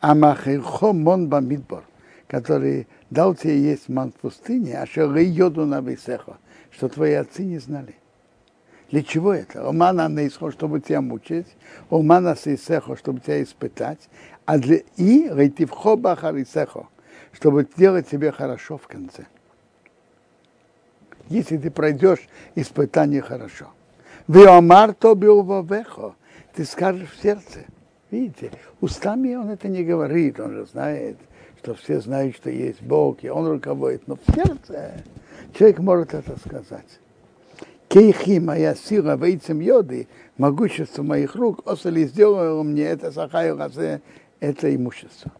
[0.00, 1.84] А махирхо мон бамидбор,
[2.28, 6.38] который дал тебе есть ман в пустыне, а что йоду на висехо,
[6.70, 7.96] что твои отцы не знали.
[8.92, 9.66] Для чего это?
[9.66, 11.46] Омана нейсхо, чтобы тебя мучить,
[11.88, 14.10] омана сейсехо, чтобы тебя испытать,
[14.44, 16.88] а для и рейтивхо бахарисехо,
[17.32, 19.24] чтобы делать тебе хорошо в конце.
[21.30, 23.68] Если ты пройдешь испытание хорошо.
[24.28, 26.14] Виомар то биувавехо,
[26.54, 27.64] ты скажешь в сердце.
[28.10, 28.52] Видите,
[28.82, 31.16] устами он это не говорит, он же знает,
[31.62, 35.02] что все знают, что есть Бог, и он руководит, но в сердце
[35.54, 36.98] человек может это сказать.
[37.92, 43.60] Кейхи, моя сила, вейцем йоды, могущество моих рук, осали сделал мне это сахаю
[44.40, 45.30] это имущество.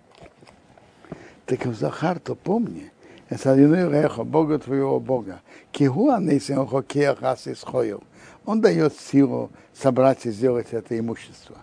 [1.46, 2.92] Так в Захар, то помни,
[3.30, 5.40] это реха, Бога твоего Бога.
[5.70, 8.02] Кигуа нейсенхо кеахас исхою.
[8.44, 11.56] Он дает силу собрать и сделать это имущество.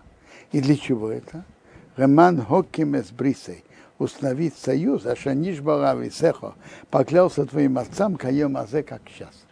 [0.50, 1.44] И для чего это?
[1.96, 3.62] Реман хоким с брисой.
[4.00, 6.54] Установить союз, а шаниш барави сехо,
[6.90, 9.44] поклялся твоим отцам, каем азе, как сейчас.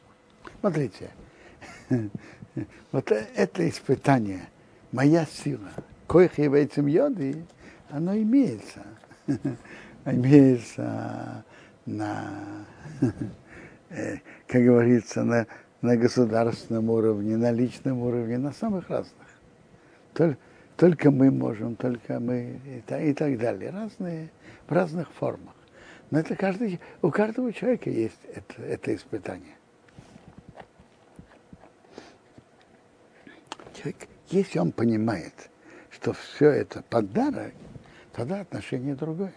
[0.60, 1.10] Смотрите,
[2.92, 4.48] вот это испытание,
[4.92, 5.70] моя сила,
[6.06, 7.44] коих этим йоды,
[7.90, 8.84] оно имеется.
[10.12, 11.44] имеется
[11.86, 12.64] на,
[14.46, 15.46] как говорится, на,
[15.80, 19.14] на государственном уровне, на личном уровне, на самых разных.
[20.14, 20.38] Только,
[20.76, 23.70] только мы можем, только мы и, так, и так далее.
[23.70, 24.30] Разные,
[24.66, 25.54] в разных формах.
[26.10, 29.57] Но это каждый, у каждого человека есть это, это испытание.
[33.78, 35.50] Человек, если он понимает,
[35.90, 37.52] что все это подарок,
[38.12, 39.32] тогда отношение другое.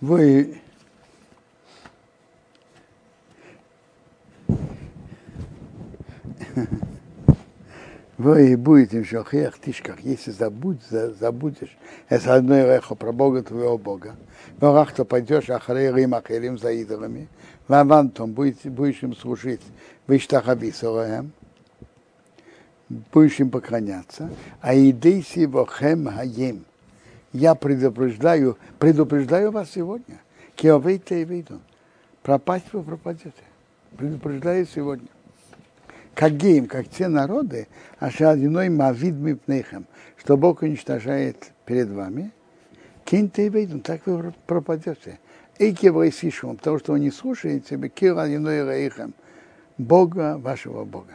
[0.00, 0.60] Вы
[8.18, 11.76] вы будете в шохех тишках, если забудь, забудешь,
[12.08, 14.16] это одно эхо про Бога твоего Бога.
[14.60, 17.28] Но то пойдешь ахарей рим ахерим за идолами,
[17.68, 19.62] Лавантом будешь им служить,
[20.06, 21.32] виштахависораем,
[23.12, 26.64] будешь им поклоняться, а идейси вохем хаем.
[27.32, 30.20] Я предупреждаю, предупреждаю вас сегодня.
[30.54, 31.60] Киовейте и выйду.
[32.22, 33.32] Пропасть вы пропадете.
[33.96, 35.08] Предупреждаю сегодня.
[36.14, 37.66] Как геем, как те народы,
[37.98, 42.30] а одиной мавид мипнейхем, что Бог уничтожает перед вами,
[43.04, 45.18] киньте и выйду, так вы пропадете.
[45.58, 49.14] Эйки Вайсишем, потому что вы не слушаете Бекира Иной Раихам,
[49.78, 51.14] Бога, вашего Бога.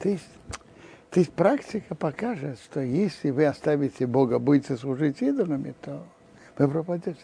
[0.00, 0.28] То есть,
[1.10, 6.04] то есть практика покажет, что если вы оставите Бога, будете служить идолами, то
[6.58, 7.20] вы пропадете.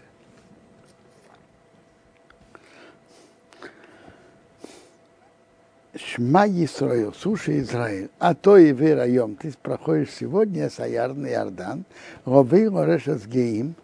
[5.96, 11.84] Шма Исраил, слушай Израиль, а то и вы район, ты проходишь сегодня Саярный Иордан,
[12.24, 13.74] Ровей Лорешас Геим,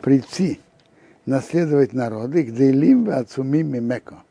[0.00, 0.60] прийти
[1.26, 4.22] наследовать народы, где лим отцумим и меко,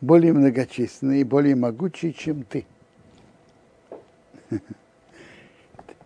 [0.00, 2.66] более многочисленные и более могучие, чем ты.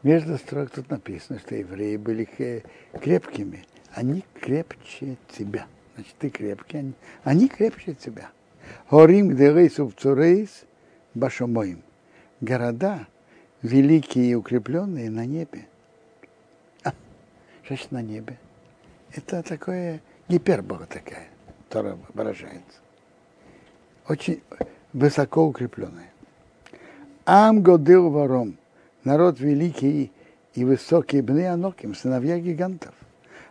[0.02, 2.28] Между строк тут написано, что евреи были
[3.00, 3.64] крепкими.
[3.94, 5.66] Они крепче тебя.
[5.94, 6.92] Значит, ты крепкий, они,
[7.24, 8.30] они крепче тебя.
[8.90, 10.64] Горим, где рейсов цурейс,
[11.14, 11.82] башомоим.
[12.40, 13.06] Города
[13.62, 15.66] великие и укрепленные на небе.
[16.82, 16.92] А,
[17.62, 18.38] что на небе?
[19.14, 21.28] Это такое гипербола такая,
[21.68, 22.78] которая выражается.
[24.08, 24.42] Очень
[24.92, 26.10] высоко укрепленная.
[27.24, 28.56] Ам годил вором,
[29.04, 30.10] народ великий
[30.54, 32.94] и высокий, бны аноким, сыновья гигантов.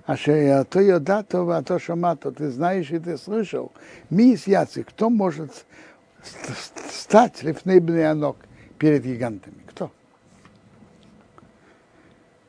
[0.06, 0.16] А
[0.66, 3.72] то йодатова, а то шамато, ты знаешь и ты слышал.
[4.10, 5.66] Мис яцик, кто может
[6.92, 8.38] стать лифней бны анок
[8.78, 9.61] перед гигантами?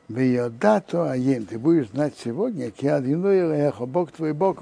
[0.05, 0.13] Кто?
[0.13, 4.59] Вейодато аем, ты будешь знать сегодня, эхо, Бог твой Бог,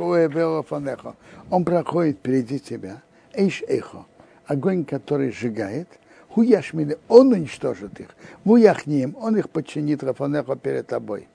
[0.67, 1.15] фанехо.
[1.49, 3.01] Он проходит впереди тебя,
[3.33, 4.05] эйш эхо,
[4.45, 5.87] огонь, который сжигает,
[6.29, 8.09] хуяшмины, он уничтожит их,
[8.43, 11.27] вуяхним, он их подчинит рафанехо перед тобой.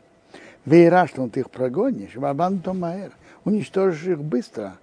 [0.64, 3.12] Вейраш, он ты их прогонишь, вабан томаэр,
[3.44, 4.78] уничтожишь их быстро.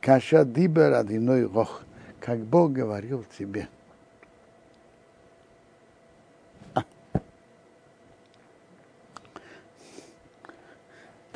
[0.00, 1.82] Каша дибер одиной рох,
[2.20, 3.68] как Бог говорил тебе.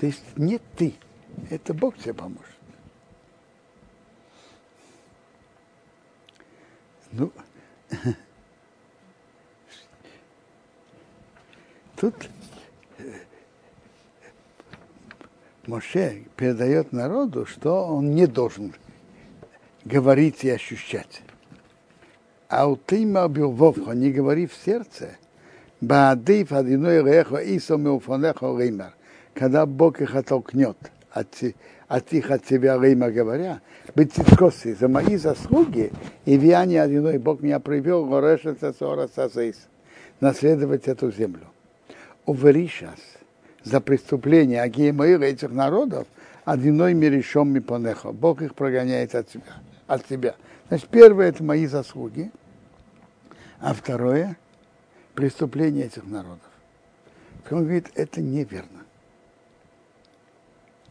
[0.01, 0.94] То есть не ты,
[1.51, 2.46] это Бог тебе поможет.
[7.12, 7.30] Ну,
[11.96, 12.14] тут
[15.66, 18.74] Моше передает народу, что он не должен
[19.84, 21.20] говорить и ощущать.
[22.48, 25.18] А у Билвовха не говори в сердце,
[25.82, 28.94] Баадив одиной рехо исо меуфонехо реймар
[29.35, 30.76] когда Бог их оттолкнет
[31.11, 31.28] от,
[31.89, 33.61] от их от себя Рима говоря,
[33.95, 35.93] быть косы за мои заслуги,
[36.24, 39.57] и в Яне одиной Бог меня привел, горешется сора сазейс,
[40.20, 41.47] наследовать эту землю.
[42.26, 43.01] Уверишас
[43.64, 46.07] за преступление Агиемаира этих народов,
[46.45, 48.12] одиной миришом ми понехо.
[48.12, 49.55] Бог их прогоняет от себя.
[49.87, 50.35] От себя.
[50.68, 52.31] Значит, первое это мои заслуги,
[53.59, 54.37] а второе
[55.14, 56.39] преступление этих народов.
[57.51, 58.80] Он говорит, это неверно.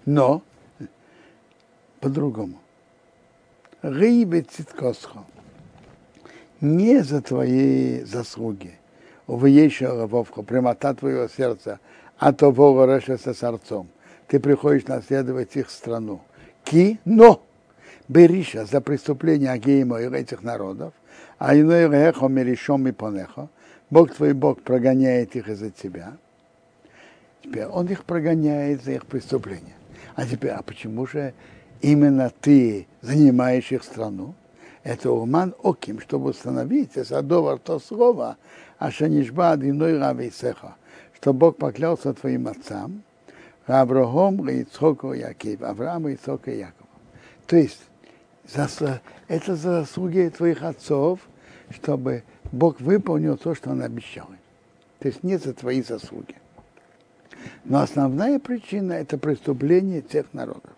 [0.10, 0.41] Но
[1.99, 2.57] по-другому.
[3.84, 5.24] Рыбе циткосхо.
[6.62, 8.74] Не за твои заслуги.
[9.28, 11.80] Увеещего Вовку, прямота твоего сердца,
[12.18, 13.88] а то Бога решится сердцом.
[14.28, 16.22] Ты приходишь наследовать их страну.
[16.64, 17.43] Ки, но
[18.07, 20.91] Бериша за преступление Агеима и этих народов,
[21.38, 23.47] а иной рехо меришом и понехо,
[23.91, 26.18] Бог твой Бог прогоняет их из-за тебя.
[27.43, 29.79] Теперь он их прогоняет за их преступления.
[30.20, 31.34] А теперь, а почему же
[31.80, 34.36] именно ты занимаешь их страну?
[34.84, 38.36] Это уман оким, чтобы установить, садовар то слово,
[38.80, 40.76] а шанишба одиной равейсеха,
[41.13, 43.01] что Бог поклялся твоим отцам,
[43.65, 46.89] Авраам, Ицхоку, Якив, Авраам, Ицхока и Якова.
[47.47, 47.80] То есть,
[49.30, 51.22] это заслуги твоих отцов,
[51.70, 54.28] чтобы Бог выполнил то, что он обещал.
[54.99, 56.36] То есть не за твои заслуги.
[57.66, 60.72] Но основная причина– это преступление тех народов.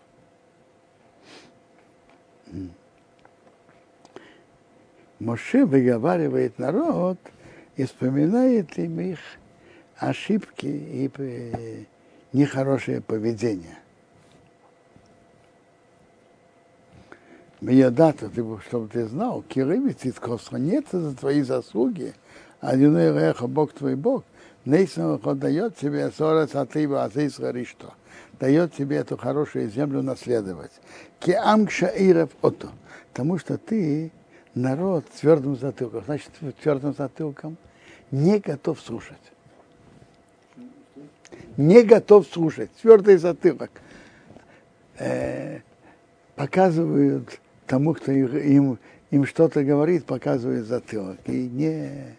[5.19, 7.17] Моше выговаривает народ
[7.75, 9.19] и вспоминает им их
[9.97, 11.87] ошибки и
[12.33, 13.77] нехорошее поведение.
[17.61, 18.31] Миядата,
[18.67, 22.15] чтобы ты знал, Кирыми Циткосха, нет за твои заслуги,
[22.59, 24.23] а Реха, Бог твой Бог,
[24.65, 27.93] Нейсен дает тебе сорец атыва азейсра ришто.
[28.39, 30.71] Дает тебе эту хорошую землю наследовать.
[31.19, 32.69] Киамкша ирев ото.
[33.09, 34.11] Потому что ты
[34.53, 36.03] народ с твердым затылком.
[36.05, 36.31] Значит,
[36.61, 37.57] твердым затылком
[38.11, 39.17] не готов слушать.
[41.57, 42.71] Не готов слушать.
[42.81, 43.71] Твердый затылок.
[44.97, 45.59] Э,
[46.35, 48.77] показывают тому, кто им,
[49.09, 51.17] им что-то говорит, показывают затылок.
[51.25, 52.17] И не,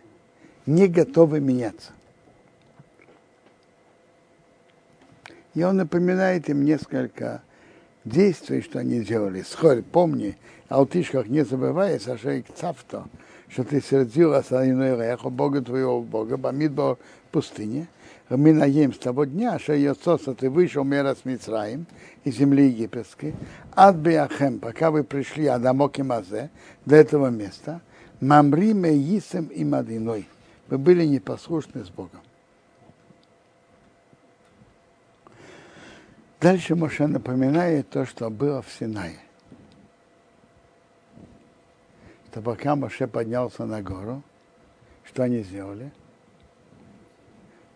[0.66, 1.92] не готовы меняться.
[5.54, 7.42] И он напоминает им несколько
[8.04, 9.42] действий, что они делали.
[9.42, 10.36] Схоль, помни,
[10.68, 13.04] а тишках не забывай, Сашей Цавто,
[13.48, 17.88] что ты сердилась на иной реху, Бога твоего Бога, Бамидбо в пустыне,
[18.30, 21.86] мы наем с того дня, что ее соса ты вышел мера с Мицраем
[22.24, 23.34] из земли египетской,
[23.74, 26.50] от Беахем, пока вы пришли Адамок и Мазе,
[26.86, 27.82] до этого места,
[28.20, 30.26] Мамриме Йисем и Мадиной.
[30.68, 32.20] Вы были непослушны с Богом.
[36.42, 39.20] Дальше Моше напоминает то, что было в Синае.
[42.26, 44.24] Что пока Моше поднялся на гору,
[45.04, 45.92] что они сделали?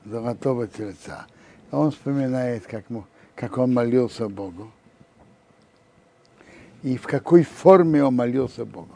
[0.04, 1.28] Золотого тельца.
[1.70, 2.86] Он вспоминает, как,
[3.36, 4.72] как он молился Богу.
[6.82, 8.95] И в какой форме он молился Богу.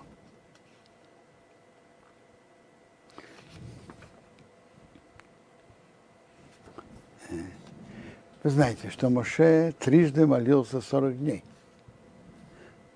[8.42, 11.44] Вы знаете, что Моше трижды молился 40 дней.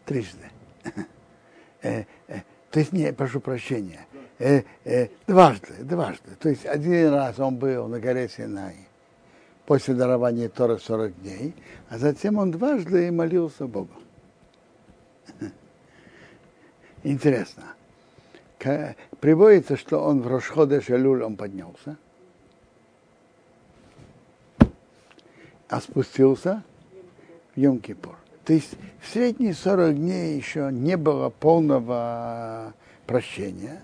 [0.04, 0.50] Трижды.
[1.86, 2.40] Э, э,
[2.70, 4.06] то есть, не, прошу прощения,
[4.38, 4.62] э,
[5.26, 6.34] дважды, дважды.
[6.40, 8.88] То есть один раз он был на горе Синай
[9.66, 11.54] после дарования Тора 40 дней,
[11.90, 13.92] а затем он дважды молился Богу.
[17.02, 17.74] Интересно.
[19.20, 21.98] Приводится, что он в Рошходе Шелюль он поднялся,
[25.68, 26.62] а спустился
[27.54, 28.14] в Йом-Кипур.
[28.44, 32.74] То есть в средние 40 дней еще не было полного
[33.06, 33.80] прощения,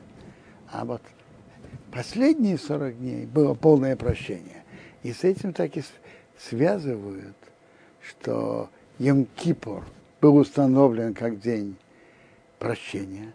[0.71, 1.03] а вот
[1.91, 4.65] последние 40 дней было полное прощение.
[5.03, 5.83] И с этим так и
[6.39, 7.37] связывают,
[8.03, 8.69] что
[8.99, 9.83] Йом-Кипур
[10.21, 11.77] был установлен как день
[12.59, 13.33] прощения.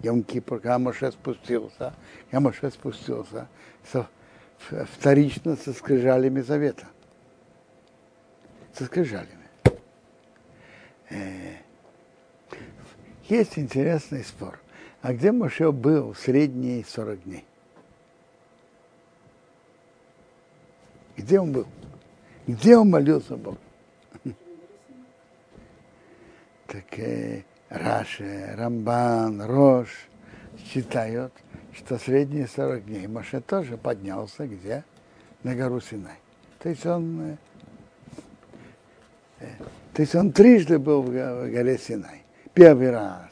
[0.00, 1.94] Йом-Кипур, когда Моше спустился,
[2.32, 3.48] я Моше спустился
[4.58, 6.86] вторично со скрижалями завета.
[8.72, 9.48] Со скрижалями.
[11.10, 11.56] Э,
[13.28, 14.60] есть интересный спор.
[15.00, 17.44] А где Моше был в средние 40 дней?
[21.16, 21.66] Где он был?
[22.46, 23.58] Где он молился Богу?
[26.66, 29.88] Так э, Раши, Рамбан, Рош
[30.64, 31.32] считают,
[31.78, 34.84] что средние 40 дней Моше тоже поднялся где?
[35.42, 36.18] На гору Синай.
[36.58, 37.36] То есть он э,
[39.40, 39.46] э
[39.94, 42.22] то есть он трижды был в горе Синай.
[42.54, 43.30] Первый раз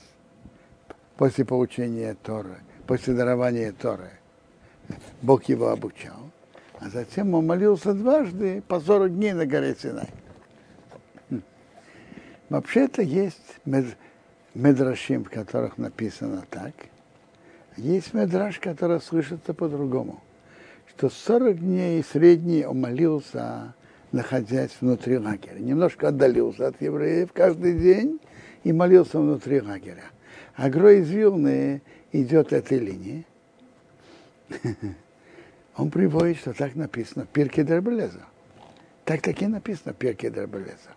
[1.17, 4.11] после получения Торы, после дарования Торы.
[5.23, 6.31] Бог его обучал.
[6.79, 10.09] А затем он молился дважды по 40 дней на горе Синай.
[11.31, 11.43] Хм.
[12.51, 13.97] Вообще-то есть мед,
[14.55, 16.75] медрашим, в которых написано так.
[17.77, 20.23] Есть медраж, который слышится по-другому.
[20.89, 23.75] Что 40 дней средний он молился
[24.13, 25.59] находясь внутри лагеря.
[25.59, 28.21] Немножко отдалился от евреев каждый день
[28.65, 30.05] и молился внутри лагеря.
[30.55, 33.27] А Грой из Вилны идет этой линии.
[35.77, 38.25] Он приводит, что так написано Пирке Дербелеза.
[39.05, 40.95] Так таки написано Пирке Дербелеза.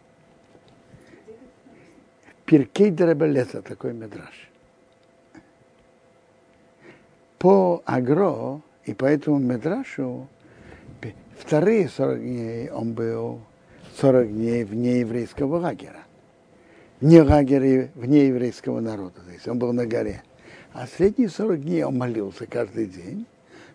[2.46, 4.49] Пиркей Дербелеза, такой медраж.
[7.40, 10.28] По Агро и по этому медрашу
[11.40, 13.40] Вторые 40 дней он был
[13.98, 16.04] 40 дней вне еврейского лагеря.
[17.00, 19.22] Вне лагеря, вне еврейского народа.
[19.26, 20.22] То есть он был на горе.
[20.74, 23.26] А средние 40 дней он молился каждый день.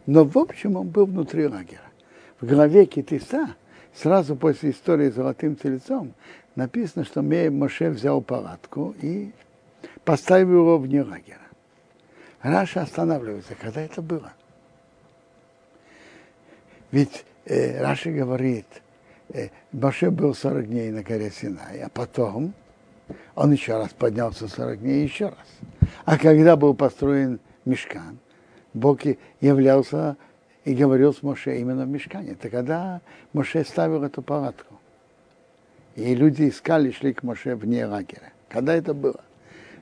[0.04, 1.90] Но в общем он был внутри лагеря.
[2.38, 3.56] В главе Китиса,
[3.94, 6.12] сразу после истории с золотым тельцом,
[6.54, 9.32] написано, что Моше взял палатку и
[10.04, 11.43] поставил его вне лагеря.
[12.44, 14.34] Раша останавливается, когда это было.
[16.90, 18.66] Ведь э, Раши говорит,
[19.30, 22.52] э, Баше был 40 дней на горе Синай, а потом
[23.34, 25.88] он еще раз поднялся 40 дней еще раз.
[26.04, 28.18] А когда был построен мешкан,
[28.74, 29.00] Бог
[29.40, 30.18] являлся
[30.66, 32.32] и говорил с Моше именно в мешкане.
[32.32, 33.00] Это когда
[33.32, 34.78] Моше ставил эту палатку.
[35.96, 38.34] И люди искали, шли к Моше вне лагеря.
[38.50, 39.22] Когда это было?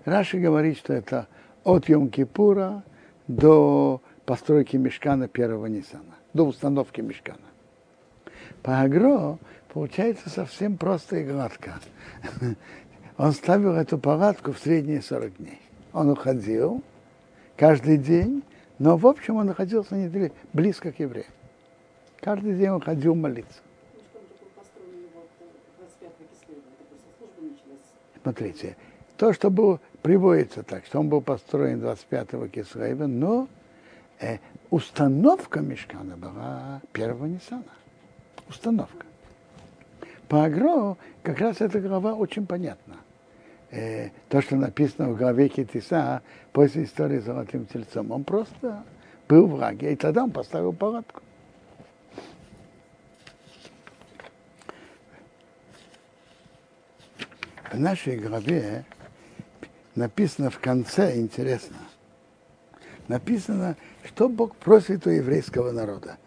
[0.04, 1.26] Раши говорит, что это
[1.64, 2.82] от Йом-Кипура
[3.28, 7.38] до постройки мешкана первого Ниссана, до установки мешкана.
[8.62, 9.38] По агро
[9.72, 11.74] получается совсем просто и гладко.
[13.16, 15.60] Он ставил эту палатку в средние 40 дней.
[15.92, 16.82] Он уходил
[17.56, 18.42] каждый день,
[18.78, 21.30] но в общем он находился недалеко, близко к евреям.
[22.20, 23.60] Каждый день он ходил молиться.
[28.22, 28.76] Смотрите,
[29.16, 33.48] то, что было, приводится так, что он был построен 25-го Кислеева, но
[34.20, 34.38] э,
[34.70, 37.64] установка мешкана была первого Ниссана
[38.48, 39.06] установка.
[40.28, 42.96] По Агро как раз эта глава очень понятна.
[43.70, 46.22] Э, то, что написано в главе Китиса
[46.52, 48.84] после истории с золотым тельцом, он просто
[49.28, 51.22] был в враге, и тогда он поставил палатку.
[57.70, 58.84] В нашей главе
[59.94, 61.76] написано в конце, интересно,
[63.08, 66.18] написано, что Бог просит у еврейского народа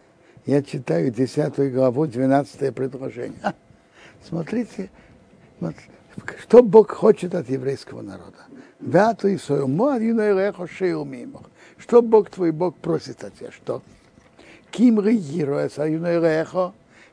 [0.46, 3.40] я читаю 10 главу, 12 предложение.
[3.42, 3.54] А,
[4.24, 4.90] смотрите,
[5.60, 5.74] вот,
[6.42, 8.38] что Бог хочет от еврейского народа.
[11.78, 13.52] Что Бог твой Бог просит от тебя?
[13.52, 13.82] Что?
[14.70, 15.00] Ким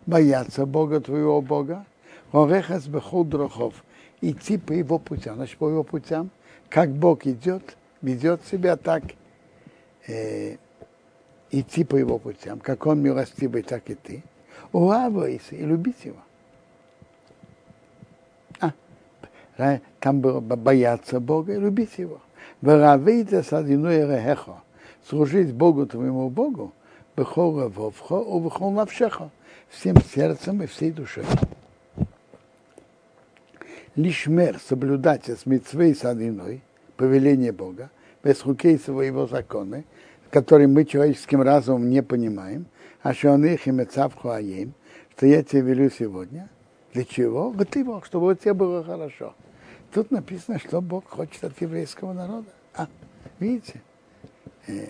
[0.04, 1.86] бояться Бога твоего Бога,
[2.32, 3.74] орехас бехол дрохов,
[4.20, 5.36] идти по его путям.
[5.36, 6.30] Значит, по его путям,
[6.72, 9.02] как Бог идет, ведет себя так,
[10.08, 10.56] э,
[11.50, 14.22] идти по его путям, как он милостивый, так и ты.
[14.72, 16.16] Уавайся и любить его.
[19.58, 22.22] А, там было бояться Бога и любить его.
[22.62, 24.62] Веравейте садиной рехехо.
[25.06, 26.72] Служить Богу твоему Богу,
[27.14, 29.30] бехора вовхо, у бехол навшехо.
[29.68, 31.24] Всем сердцем и всей душой.
[33.94, 36.62] Лишмер, соблюдать с митцвей садиной,
[36.96, 37.90] повеление Бога,
[38.24, 39.84] без хукей своего законы,
[40.30, 42.66] которые мы человеческим разумом не понимаем,
[43.02, 44.74] а что он их и аем,
[45.14, 46.48] что я тебе велю сегодня.
[46.94, 47.54] Для чего?
[47.70, 49.34] Ты Бог, чтобы у тебя было хорошо.
[49.92, 52.48] Тут написано, что Бог хочет от еврейского народа.
[52.74, 52.88] А,
[53.38, 53.82] видите?
[54.66, 54.88] Э,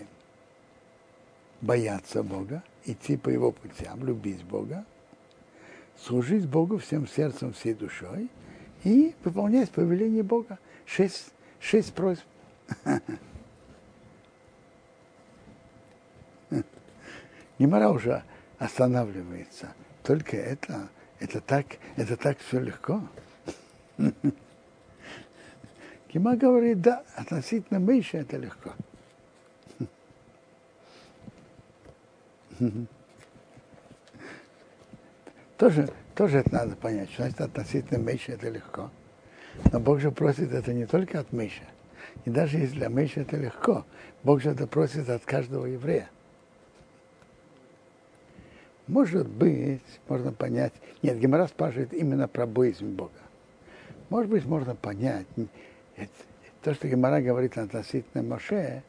[1.61, 4.85] бояться Бога, идти по его путям, любить Бога,
[5.99, 8.31] служить Богу всем сердцем, всей душой
[8.85, 10.59] и выполнять повеление Бога.
[10.87, 12.25] Шесть, шесть просьб.
[17.59, 18.23] Немара уже
[18.59, 19.75] останавливается.
[20.03, 20.89] Только это,
[21.21, 21.67] это так,
[21.97, 23.01] это так все легко.
[26.09, 28.73] Кима говорит, да, относительно Миша это легко.
[35.57, 35.89] Тоже,
[36.23, 38.91] тоже это надо понять, значит относительно Миша это легко.
[39.73, 41.65] Но Бог же просит это не только от Миша.
[42.25, 43.85] И даже если для Миша это легко,
[44.23, 46.09] Бог же это просит от каждого еврея.
[48.87, 53.11] Может быть, можно понять, нет, Гемора спрашивает именно про боязнь Бога.
[54.09, 55.27] Может быть, можно понять,
[56.63, 58.85] то, что Гемора говорит относительно Моше,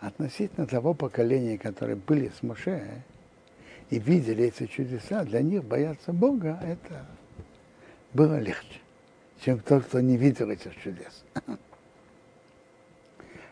[0.00, 3.02] относительно того поколения, которые были с Моше
[3.92, 7.04] и видели эти чудеса, для них бояться Бога, это
[8.14, 8.80] было легче,
[9.44, 11.22] чем тот, кто не видел этих чудес.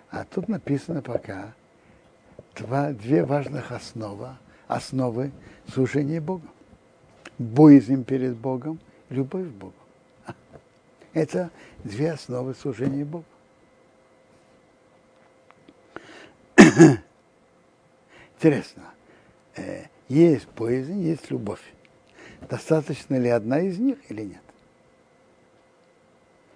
[0.09, 1.53] А тут написано пока
[2.57, 4.31] два, две важных основы,
[4.67, 5.31] основы
[5.71, 6.49] служения Богу.
[7.37, 8.81] Боязнь перед Богом,
[9.11, 9.75] любовь к Богу.
[11.13, 11.51] Это
[11.85, 13.27] две основы служения Богу.
[18.37, 18.85] Интересно,
[19.57, 21.63] э, есть боязнь, есть любовь.
[22.49, 24.43] Достаточно ли одна из них или нет?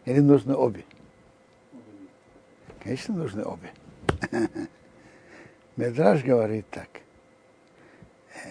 [0.04, 0.84] Или нужны обе?
[2.82, 3.72] Конечно, нужны обе.
[5.76, 6.88] Медраж говорит так.
[8.44, 8.48] Э,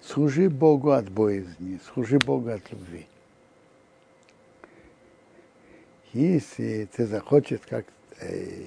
[0.00, 3.06] служи Богу от боязни, служи Богу от любви.
[6.12, 7.86] Если ты захочешь, как,
[8.20, 8.64] э,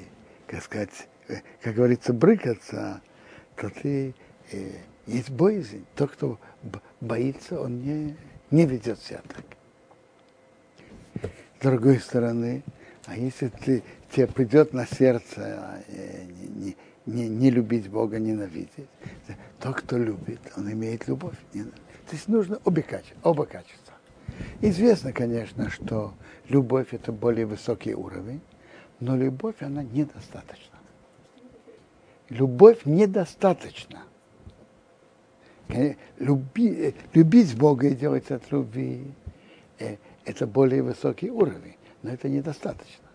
[0.47, 3.01] как сказать, э, как говорится, брыкаться,
[3.55, 4.15] то ты
[4.51, 4.71] э,
[5.09, 5.85] есть боязнь.
[5.95, 6.39] Тот, кто
[7.01, 8.15] боится, он не,
[8.51, 9.45] не ведет себя так.
[11.59, 12.63] С другой стороны,
[13.05, 18.87] а если ты, тебе придет на сердце э, не, не, не любить Бога, ненавидеть,
[19.59, 21.35] тот, кто любит, он имеет любовь.
[21.51, 23.93] То есть нужно обе качества, оба качества.
[24.61, 26.13] Известно, конечно, что
[26.47, 28.41] любовь это более высокий уровень,
[28.99, 30.77] но любовь, она недостаточна.
[32.29, 34.03] Любовь недостаточна.
[36.17, 39.03] Люби, любить Бога и делать от любви
[39.77, 43.05] э,– это более высокий уровень но это недостаточно.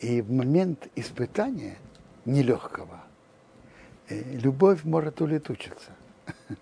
[0.00, 1.76] И в момент испытания
[2.24, 3.04] нелегкого
[4.08, 5.92] э, любовь может улетучиться.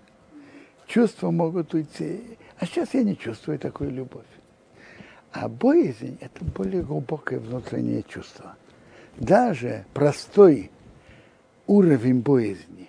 [0.87, 2.39] Чувства могут уйти.
[2.59, 4.27] А сейчас я не чувствую такой любовь.
[5.33, 8.57] А боязнь– это более глубокое внутреннее чувство.
[9.17, 10.71] Даже простой
[11.67, 12.89] уровень боязни.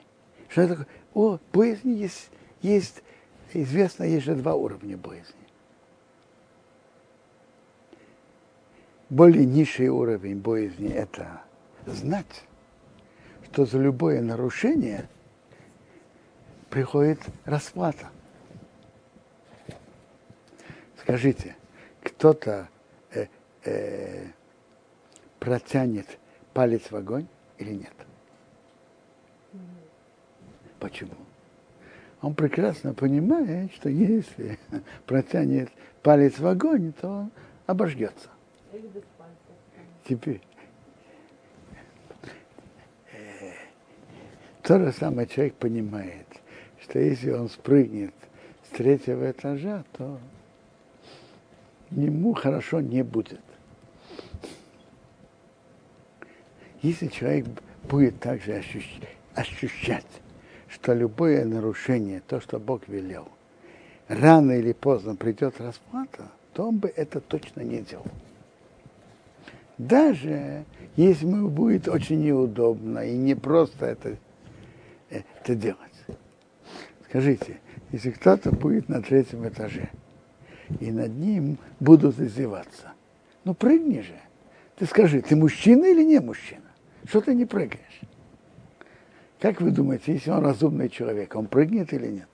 [0.49, 0.87] Что такое?
[1.13, 2.29] О, боязни есть,
[2.61, 3.03] есть,
[3.53, 5.43] известно, есть же два уровня боязни.
[9.13, 11.43] более низший уровень боязни– это
[11.85, 12.43] знать,
[13.45, 15.07] что за любое нарушение
[16.71, 18.09] приходит расплата.
[20.99, 21.55] Скажите,
[22.01, 22.69] кто-то
[23.11, 23.27] э,
[23.65, 24.27] э,
[25.39, 26.17] протянет
[26.53, 27.27] палец в огонь
[27.59, 27.93] или нет?
[30.83, 31.15] Почему?
[32.21, 34.59] Он прекрасно понимает, что если
[35.05, 35.69] протянет
[36.01, 37.31] палец в огонь, то он
[37.67, 38.27] обожгется.
[40.05, 40.41] Теперь
[43.13, 43.53] э,
[44.61, 46.27] то же самое человек понимает,
[46.81, 48.13] что если он спрыгнет
[48.65, 50.19] с третьего этажа, то
[51.91, 53.39] ему хорошо не будет.
[56.81, 57.45] Если человек
[57.83, 58.61] будет также
[59.33, 60.03] ощущать,
[60.83, 63.29] что любое нарушение, то, что Бог велел,
[64.09, 68.05] рано или поздно придет расплата, то он бы это точно не делал.
[69.77, 70.65] Даже
[70.97, 74.17] если ему будет очень неудобно и не просто это,
[75.09, 75.79] это делать.
[77.07, 77.61] Скажите,
[77.93, 79.89] если кто-то будет на третьем этаже,
[80.81, 82.91] и над ним будут издеваться,
[83.45, 84.19] ну прыгни же.
[84.75, 86.61] Ты скажи, ты мужчина или не мужчина?
[87.05, 88.01] Что ты не прыгаешь?
[89.43, 92.29] Как вы думаете, если он разумный человек, он прыгнет или нет?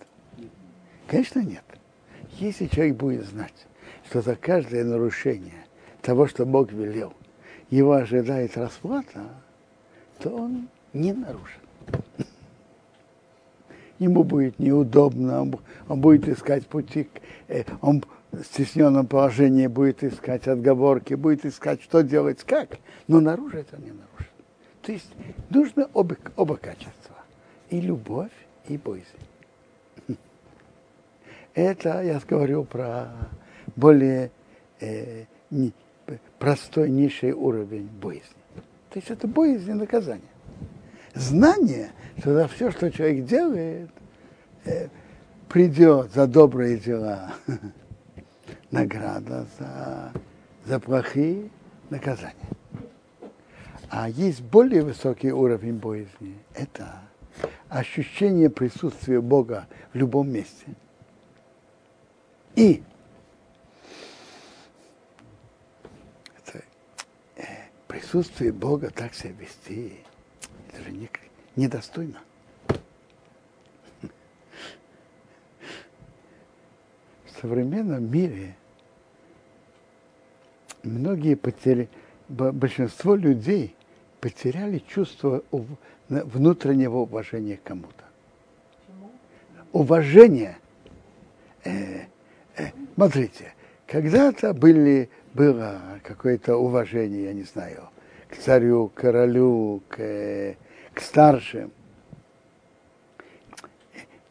[1.07, 1.63] Конечно, нет.
[2.37, 3.65] Если человек будет знать,
[4.05, 5.65] что за каждое нарушение
[6.03, 7.15] того, что Бог велел,
[7.71, 9.23] его ожидает расплата,
[10.19, 11.63] то он не нарушит.
[13.97, 17.09] Ему будет неудобно, он, он будет искать пути,
[17.47, 23.57] э, он в стесненном положении будет искать отговорки, будет искать, что делать, как, но наружу
[23.57, 24.08] это не нарушит.
[24.89, 25.11] То есть
[25.51, 27.15] нужно оба, оба качества.
[27.69, 28.31] И любовь,
[28.67, 29.05] и боязнь.
[31.53, 33.11] Это я говорю про
[33.75, 34.31] более
[34.79, 35.73] э, не,
[36.39, 38.33] простой, низший уровень боязни.
[38.89, 40.25] То есть это боязнь и наказание.
[41.13, 43.91] Знание, что за все, что человек делает,
[44.65, 44.87] э,
[45.49, 47.33] придет за добрые дела
[48.71, 50.13] награда, за,
[50.65, 51.51] за плохие
[51.91, 52.33] наказания.
[53.89, 56.37] А есть более высокий уровень боязни.
[56.53, 57.01] Это
[57.69, 60.67] ощущение присутствия Бога в любом месте.
[62.55, 62.83] И
[67.35, 67.43] э,
[67.87, 69.99] присутствие Бога так себя вести,
[70.71, 71.09] это же не,
[71.55, 72.19] недостойно.
[77.25, 78.55] В современном мире
[80.83, 81.89] многие потеряли,
[82.27, 83.75] большинство людей
[84.19, 85.43] потеряли чувство
[86.09, 88.03] внутреннего уважения к кому-то.
[89.71, 90.57] Уважение.
[91.63, 92.05] Э,
[92.55, 93.53] э, смотрите,
[93.85, 97.89] когда-то были, было какое-то уважение, я не знаю,
[98.27, 100.55] к царю, к королю, к, э,
[100.93, 101.71] к старшим.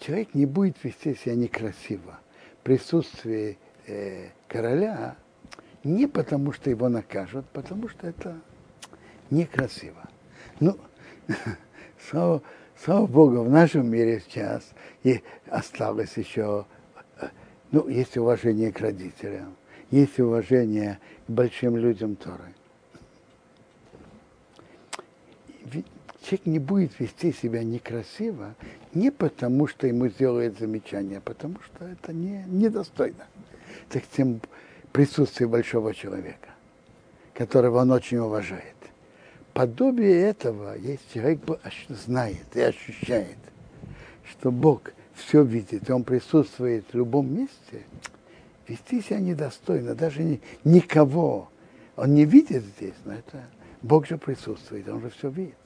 [0.00, 2.18] Человек не будет вести себя некрасиво
[2.60, 5.16] в присутствии э, короля
[5.84, 8.40] не потому, что его накажут, потому что это
[9.30, 10.08] некрасиво.
[10.60, 10.76] Ну,
[12.10, 12.42] слава,
[12.82, 14.62] слава Богу, в нашем мире сейчас
[15.02, 16.66] и осталось еще,
[17.70, 19.56] ну, есть уважение к родителям,
[19.90, 22.54] есть уважение к большим людям Торы.
[26.22, 28.54] Человек не будет вести себя некрасиво
[28.92, 33.26] не потому, что ему сделают замечание, а потому что это не, недостойно.
[33.88, 34.40] Так тем
[34.92, 36.50] присутствие большого человека,
[37.34, 38.77] которого он очень уважает
[39.58, 41.40] подобие этого, если человек
[41.88, 43.38] знает и ощущает,
[44.30, 47.82] что Бог все видит, и Он присутствует в любом месте,
[48.68, 51.48] вести себя недостойно, даже не, никого.
[51.96, 53.42] Он не видит здесь, но это
[53.82, 55.56] Бог же присутствует, Он же все видит.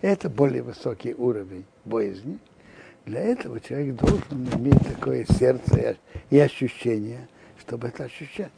[0.00, 2.38] Это более высокий уровень боязни.
[3.04, 5.98] Для этого человек должен иметь такое сердце
[6.30, 7.28] и ощущение,
[7.58, 8.52] чтобы это ощущать.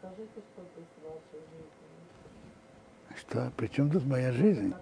[0.00, 0.62] Расскажите, что
[3.28, 3.52] что?
[3.56, 4.74] При чем тут моя жизнь?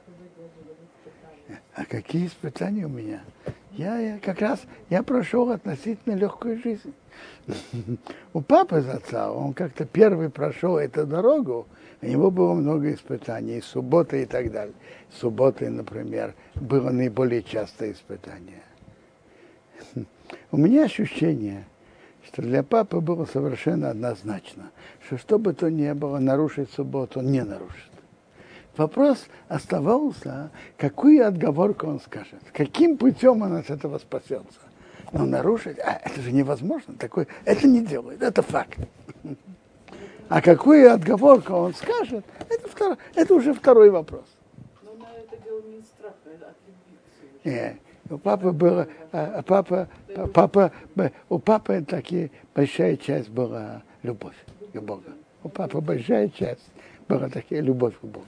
[1.75, 3.21] А какие испытания у меня?
[3.73, 6.95] Я, я как раз, я прошел относительно легкую жизнь.
[8.33, 11.67] У папы за отца, он как-то первый прошел эту дорогу,
[12.01, 14.75] у него было много испытаний, субботы и так далее.
[15.13, 18.63] Субботы, например, было наиболее частое испытание.
[20.51, 21.65] У меня ощущение,
[22.25, 24.71] что для папы было совершенно однозначно,
[25.07, 27.96] что что бы то ни было, нарушить субботу он не нарушит.
[28.77, 34.61] Вопрос оставался, какую отговорку он скажет, каким путем он от этого спасется.
[35.13, 38.79] Но нарушить, а это же невозможно, такой, это не делает, это факт.
[40.29, 44.25] А какую отговорку он скажет, это, втор, это уже второй вопрос.
[44.83, 47.49] Но на это дело не страх, а.
[47.49, 47.77] Нет.
[48.11, 49.89] У папы было, а, папа,
[50.35, 50.73] папа,
[51.29, 54.37] у папы такие большая часть была любовь
[54.73, 55.03] к Богу.
[55.43, 56.69] У папы большая часть
[57.09, 58.27] была такая любовь к Богу.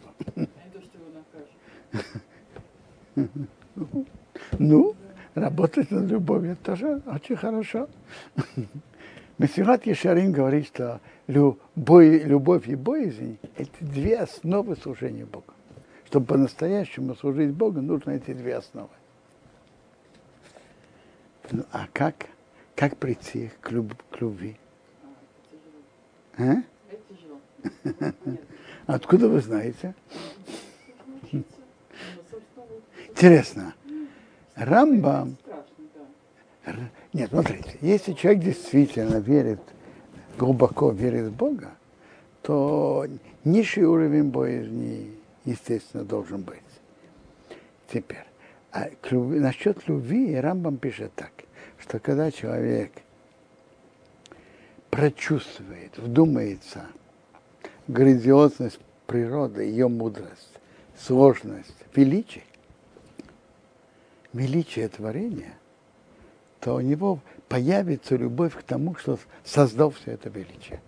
[4.58, 4.94] Ну,
[5.34, 7.88] работать над любовью тоже очень хорошо.
[9.38, 15.52] Мессират Ешарим говорит, что любовь, любовь и боязнь– это две основы служения Богу.
[16.06, 18.88] Чтобы по-настоящему служить Богу, нужно эти две основы.
[21.50, 22.26] Ну, а как,
[22.74, 24.56] как прийти к, люб, к любви?
[26.36, 26.56] А?
[28.88, 29.94] Откуда вы знаете?
[33.10, 33.74] Интересно.
[34.54, 35.36] Рамбам...
[37.12, 39.60] Нет, смотрите, если человек действительно верит,
[40.38, 41.72] глубоко верит в Бога,
[42.40, 43.06] то
[43.44, 45.12] низший уровень боязни,
[45.44, 46.58] естественно, должен быть.
[47.92, 48.24] Теперь,
[48.72, 51.32] а любви, насчет любви Рамбам пишет так,
[51.78, 52.92] что когда человек
[54.90, 56.86] прочувствует, вдумается
[57.88, 60.52] грандиозность природы, ее мудрость,
[60.96, 62.44] сложность, величие,
[64.32, 65.54] величие творения,
[66.60, 70.80] то у него появится любовь к тому, что создал все это величие.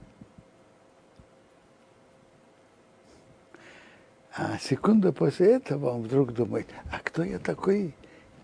[4.37, 7.95] А секунду после этого он вдруг думает, а кто я такой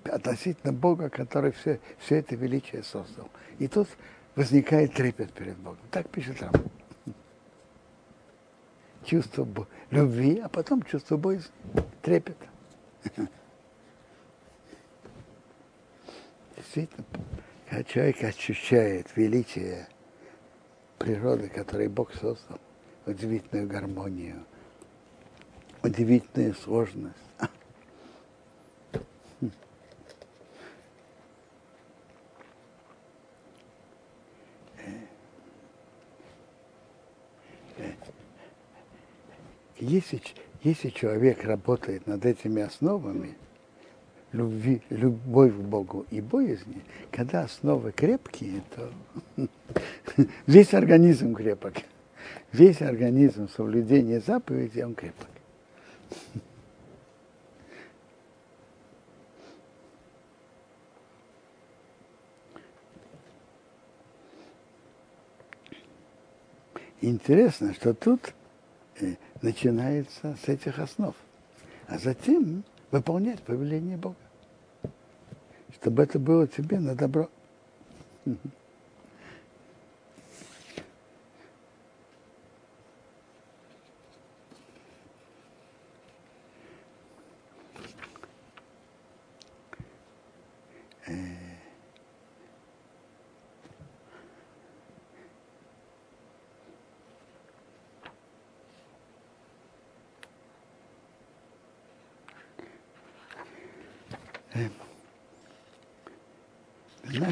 [0.04, 3.28] относительно Бога, который все, все это величие создал?
[3.59, 3.88] И тут
[4.34, 5.78] возникает трепет перед Богом.
[5.90, 6.52] Так пишет Рам.
[9.07, 9.46] Чувство
[9.92, 11.52] любви, а потом чувство боязни,
[12.02, 12.46] трепета.
[16.57, 17.04] Действительно,
[17.68, 19.86] когда человек ощущает величие
[20.98, 22.59] природы, которую Бог создал,
[23.07, 24.44] удивительную гармонию,
[25.84, 27.26] удивительную сложность.
[39.87, 40.20] Если,
[40.64, 43.37] если человек работает над этими основами,
[44.32, 46.82] любви, любовь к Богу и боязни,
[47.12, 49.47] когда основы крепкие, то
[50.49, 51.74] весь организм крепок.
[52.53, 55.28] Весь организм соблюдения заповедей, он крепок.
[67.01, 68.34] Интересно, что тут
[69.01, 71.14] э, начинается с этих основ,
[71.87, 74.16] а затем выполнять повеление Бога,
[75.74, 77.28] чтобы это было тебе на добро.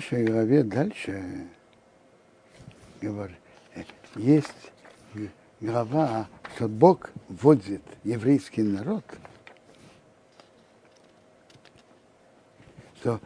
[0.05, 1.49] нашей главе дальше
[3.01, 3.39] говорит,
[4.17, 4.73] есть
[5.61, 9.05] глава, что Бог вводит еврейский народ,
[13.01, 13.21] что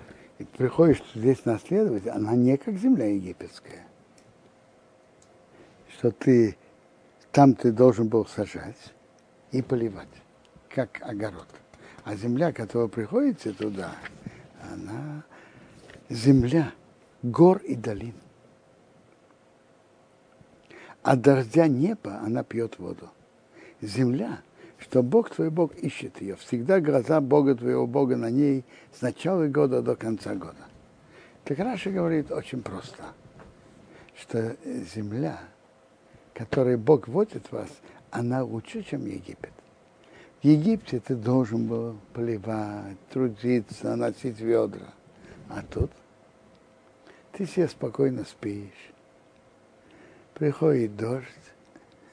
[0.57, 3.85] приходишь здесь наследовать, она не как земля египетская.
[5.97, 6.57] Что ты
[7.33, 8.95] там ты должен был сажать
[9.51, 10.09] и поливать,
[10.69, 11.49] как огород.
[12.05, 13.95] А земля, которая приходится туда,
[14.73, 15.25] она
[16.09, 16.73] земля
[17.23, 18.15] гор и долин.
[21.03, 23.09] А дождя неба она пьет воду.
[23.81, 24.41] Земля,
[24.79, 26.37] что Бог твой Бог ищет ее.
[26.37, 30.57] Всегда глаза Бога твоего Бога на ней с начала года до конца года.
[31.45, 33.05] Так Раша говорит очень просто,
[34.15, 34.57] что
[34.95, 35.39] земля,
[36.35, 37.69] которой Бог водит вас,
[38.11, 39.53] она лучше, чем Египет.
[40.43, 44.93] В Египте ты должен был поливать, трудиться, носить ведра.
[45.49, 45.91] А тут
[47.33, 48.91] ты себе спокойно спишь.
[50.35, 51.27] Приходит дождь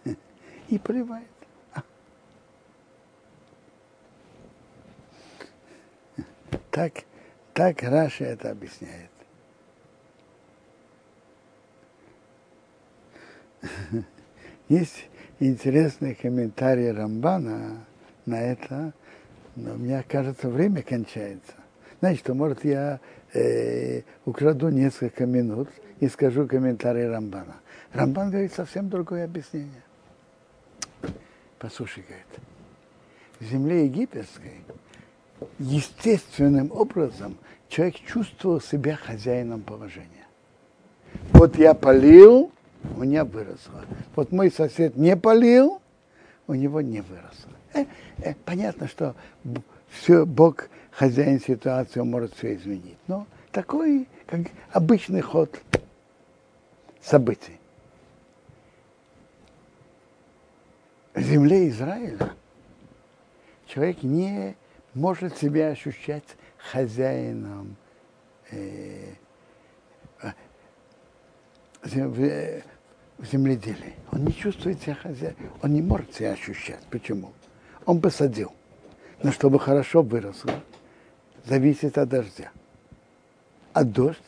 [0.70, 1.28] и поливает.
[6.72, 7.06] Так,
[7.54, 9.10] так Раша это объясняет.
[14.70, 15.06] Есть
[15.40, 17.86] интересный комментарий Рамбана
[18.26, 18.94] на это,
[19.56, 21.54] но мне кажется, время кончается.
[22.18, 23.00] Что, может, я
[23.36, 25.70] э, украду несколько минут
[26.00, 27.56] и скажу комментарий Рамбана.
[27.94, 29.84] Рамбан говорит совсем другое объяснение.
[31.60, 32.26] Послушай, говорит,
[33.40, 34.62] в земле египетской
[35.60, 37.38] естественным образом
[37.70, 40.10] человек чувствовал себя хозяином положения.
[41.32, 42.52] Вот я полил,
[42.96, 43.86] у меня выросло.
[44.16, 45.82] Вот мой сосед не полил,
[46.48, 47.52] у него не выросло.
[47.74, 47.86] Э,
[48.20, 49.16] э, понятно, что
[49.90, 52.98] все, Бог хозяин ситуации, он может все изменить.
[53.08, 54.42] Но такой, как
[54.72, 55.62] обычный ход
[57.02, 57.60] событий.
[61.14, 62.34] В земле Израиля
[63.68, 64.56] человек не
[64.94, 66.24] может себя ощущать
[66.58, 67.76] хозяином
[68.52, 69.14] э,
[71.84, 72.62] в,
[73.18, 73.94] в земледелии.
[74.12, 76.84] Он не чувствует себя хозяином, он не может себя ощущать.
[76.90, 77.32] Почему?
[77.86, 78.52] Он посадил.
[79.24, 80.52] Но чтобы хорошо выросло,
[81.46, 82.52] зависит от дождя.
[83.74, 84.20] А дождь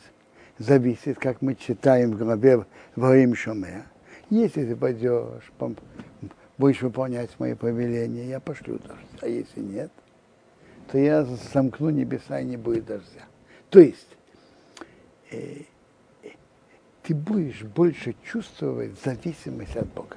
[0.58, 2.64] зависит, как мы читаем в главе
[2.96, 3.86] во время Шумея.
[4.30, 5.50] Если ты пойдешь,
[6.58, 9.22] будешь выполнять мои повеления, я пошлю дождь.
[9.22, 9.90] А если нет,
[10.90, 13.24] то я замкну небеса и не будет дождя.
[13.70, 14.08] То есть,
[15.30, 15.62] э,
[17.02, 20.16] ты будешь больше чувствовать зависимость от Бога.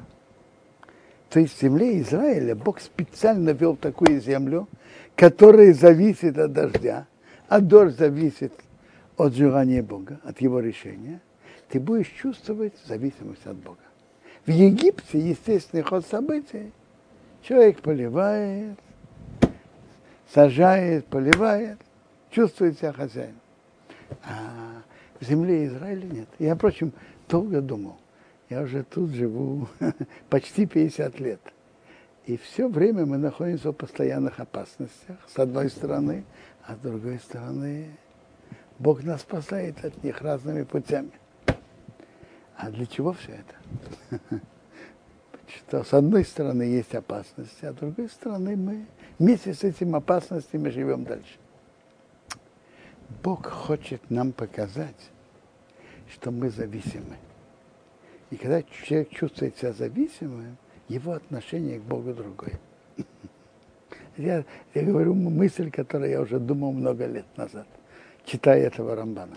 [1.31, 4.67] То есть в земле Израиля Бог специально вел такую землю,
[5.15, 7.07] которая зависит от дождя,
[7.47, 8.51] а дождь зависит
[9.15, 11.21] от желания Бога, от его решения.
[11.69, 13.79] Ты будешь чувствовать зависимость от Бога.
[14.45, 16.73] В Египте естественный ход событий.
[17.43, 18.77] Человек поливает,
[20.33, 21.77] сажает, поливает,
[22.29, 23.39] чувствует себя хозяином.
[24.25, 24.81] А
[25.21, 26.27] в земле Израиля нет.
[26.39, 26.91] Я, впрочем,
[27.29, 27.95] долго думал.
[28.51, 29.69] Я уже тут живу
[30.29, 31.39] почти 50 лет.
[32.25, 36.25] И все время мы находимся в постоянных опасностях, с одной стороны,
[36.65, 37.95] а с другой стороны,
[38.77, 41.13] Бог нас спасает от них разными путями.
[42.57, 44.19] А для чего все это?
[45.47, 48.85] Что с одной стороны есть опасности, а с другой стороны мы
[49.17, 51.37] вместе с этими опасностями живем дальше.
[53.23, 55.09] Бог хочет нам показать,
[56.09, 57.15] что мы зависимы.
[58.31, 60.57] И когда человек чувствует себя зависимым,
[60.87, 62.59] его отношение к Богу другое.
[64.17, 67.65] Я, я говорю мысль, которую я уже думал много лет назад,
[68.25, 69.35] читая этого Рамбана.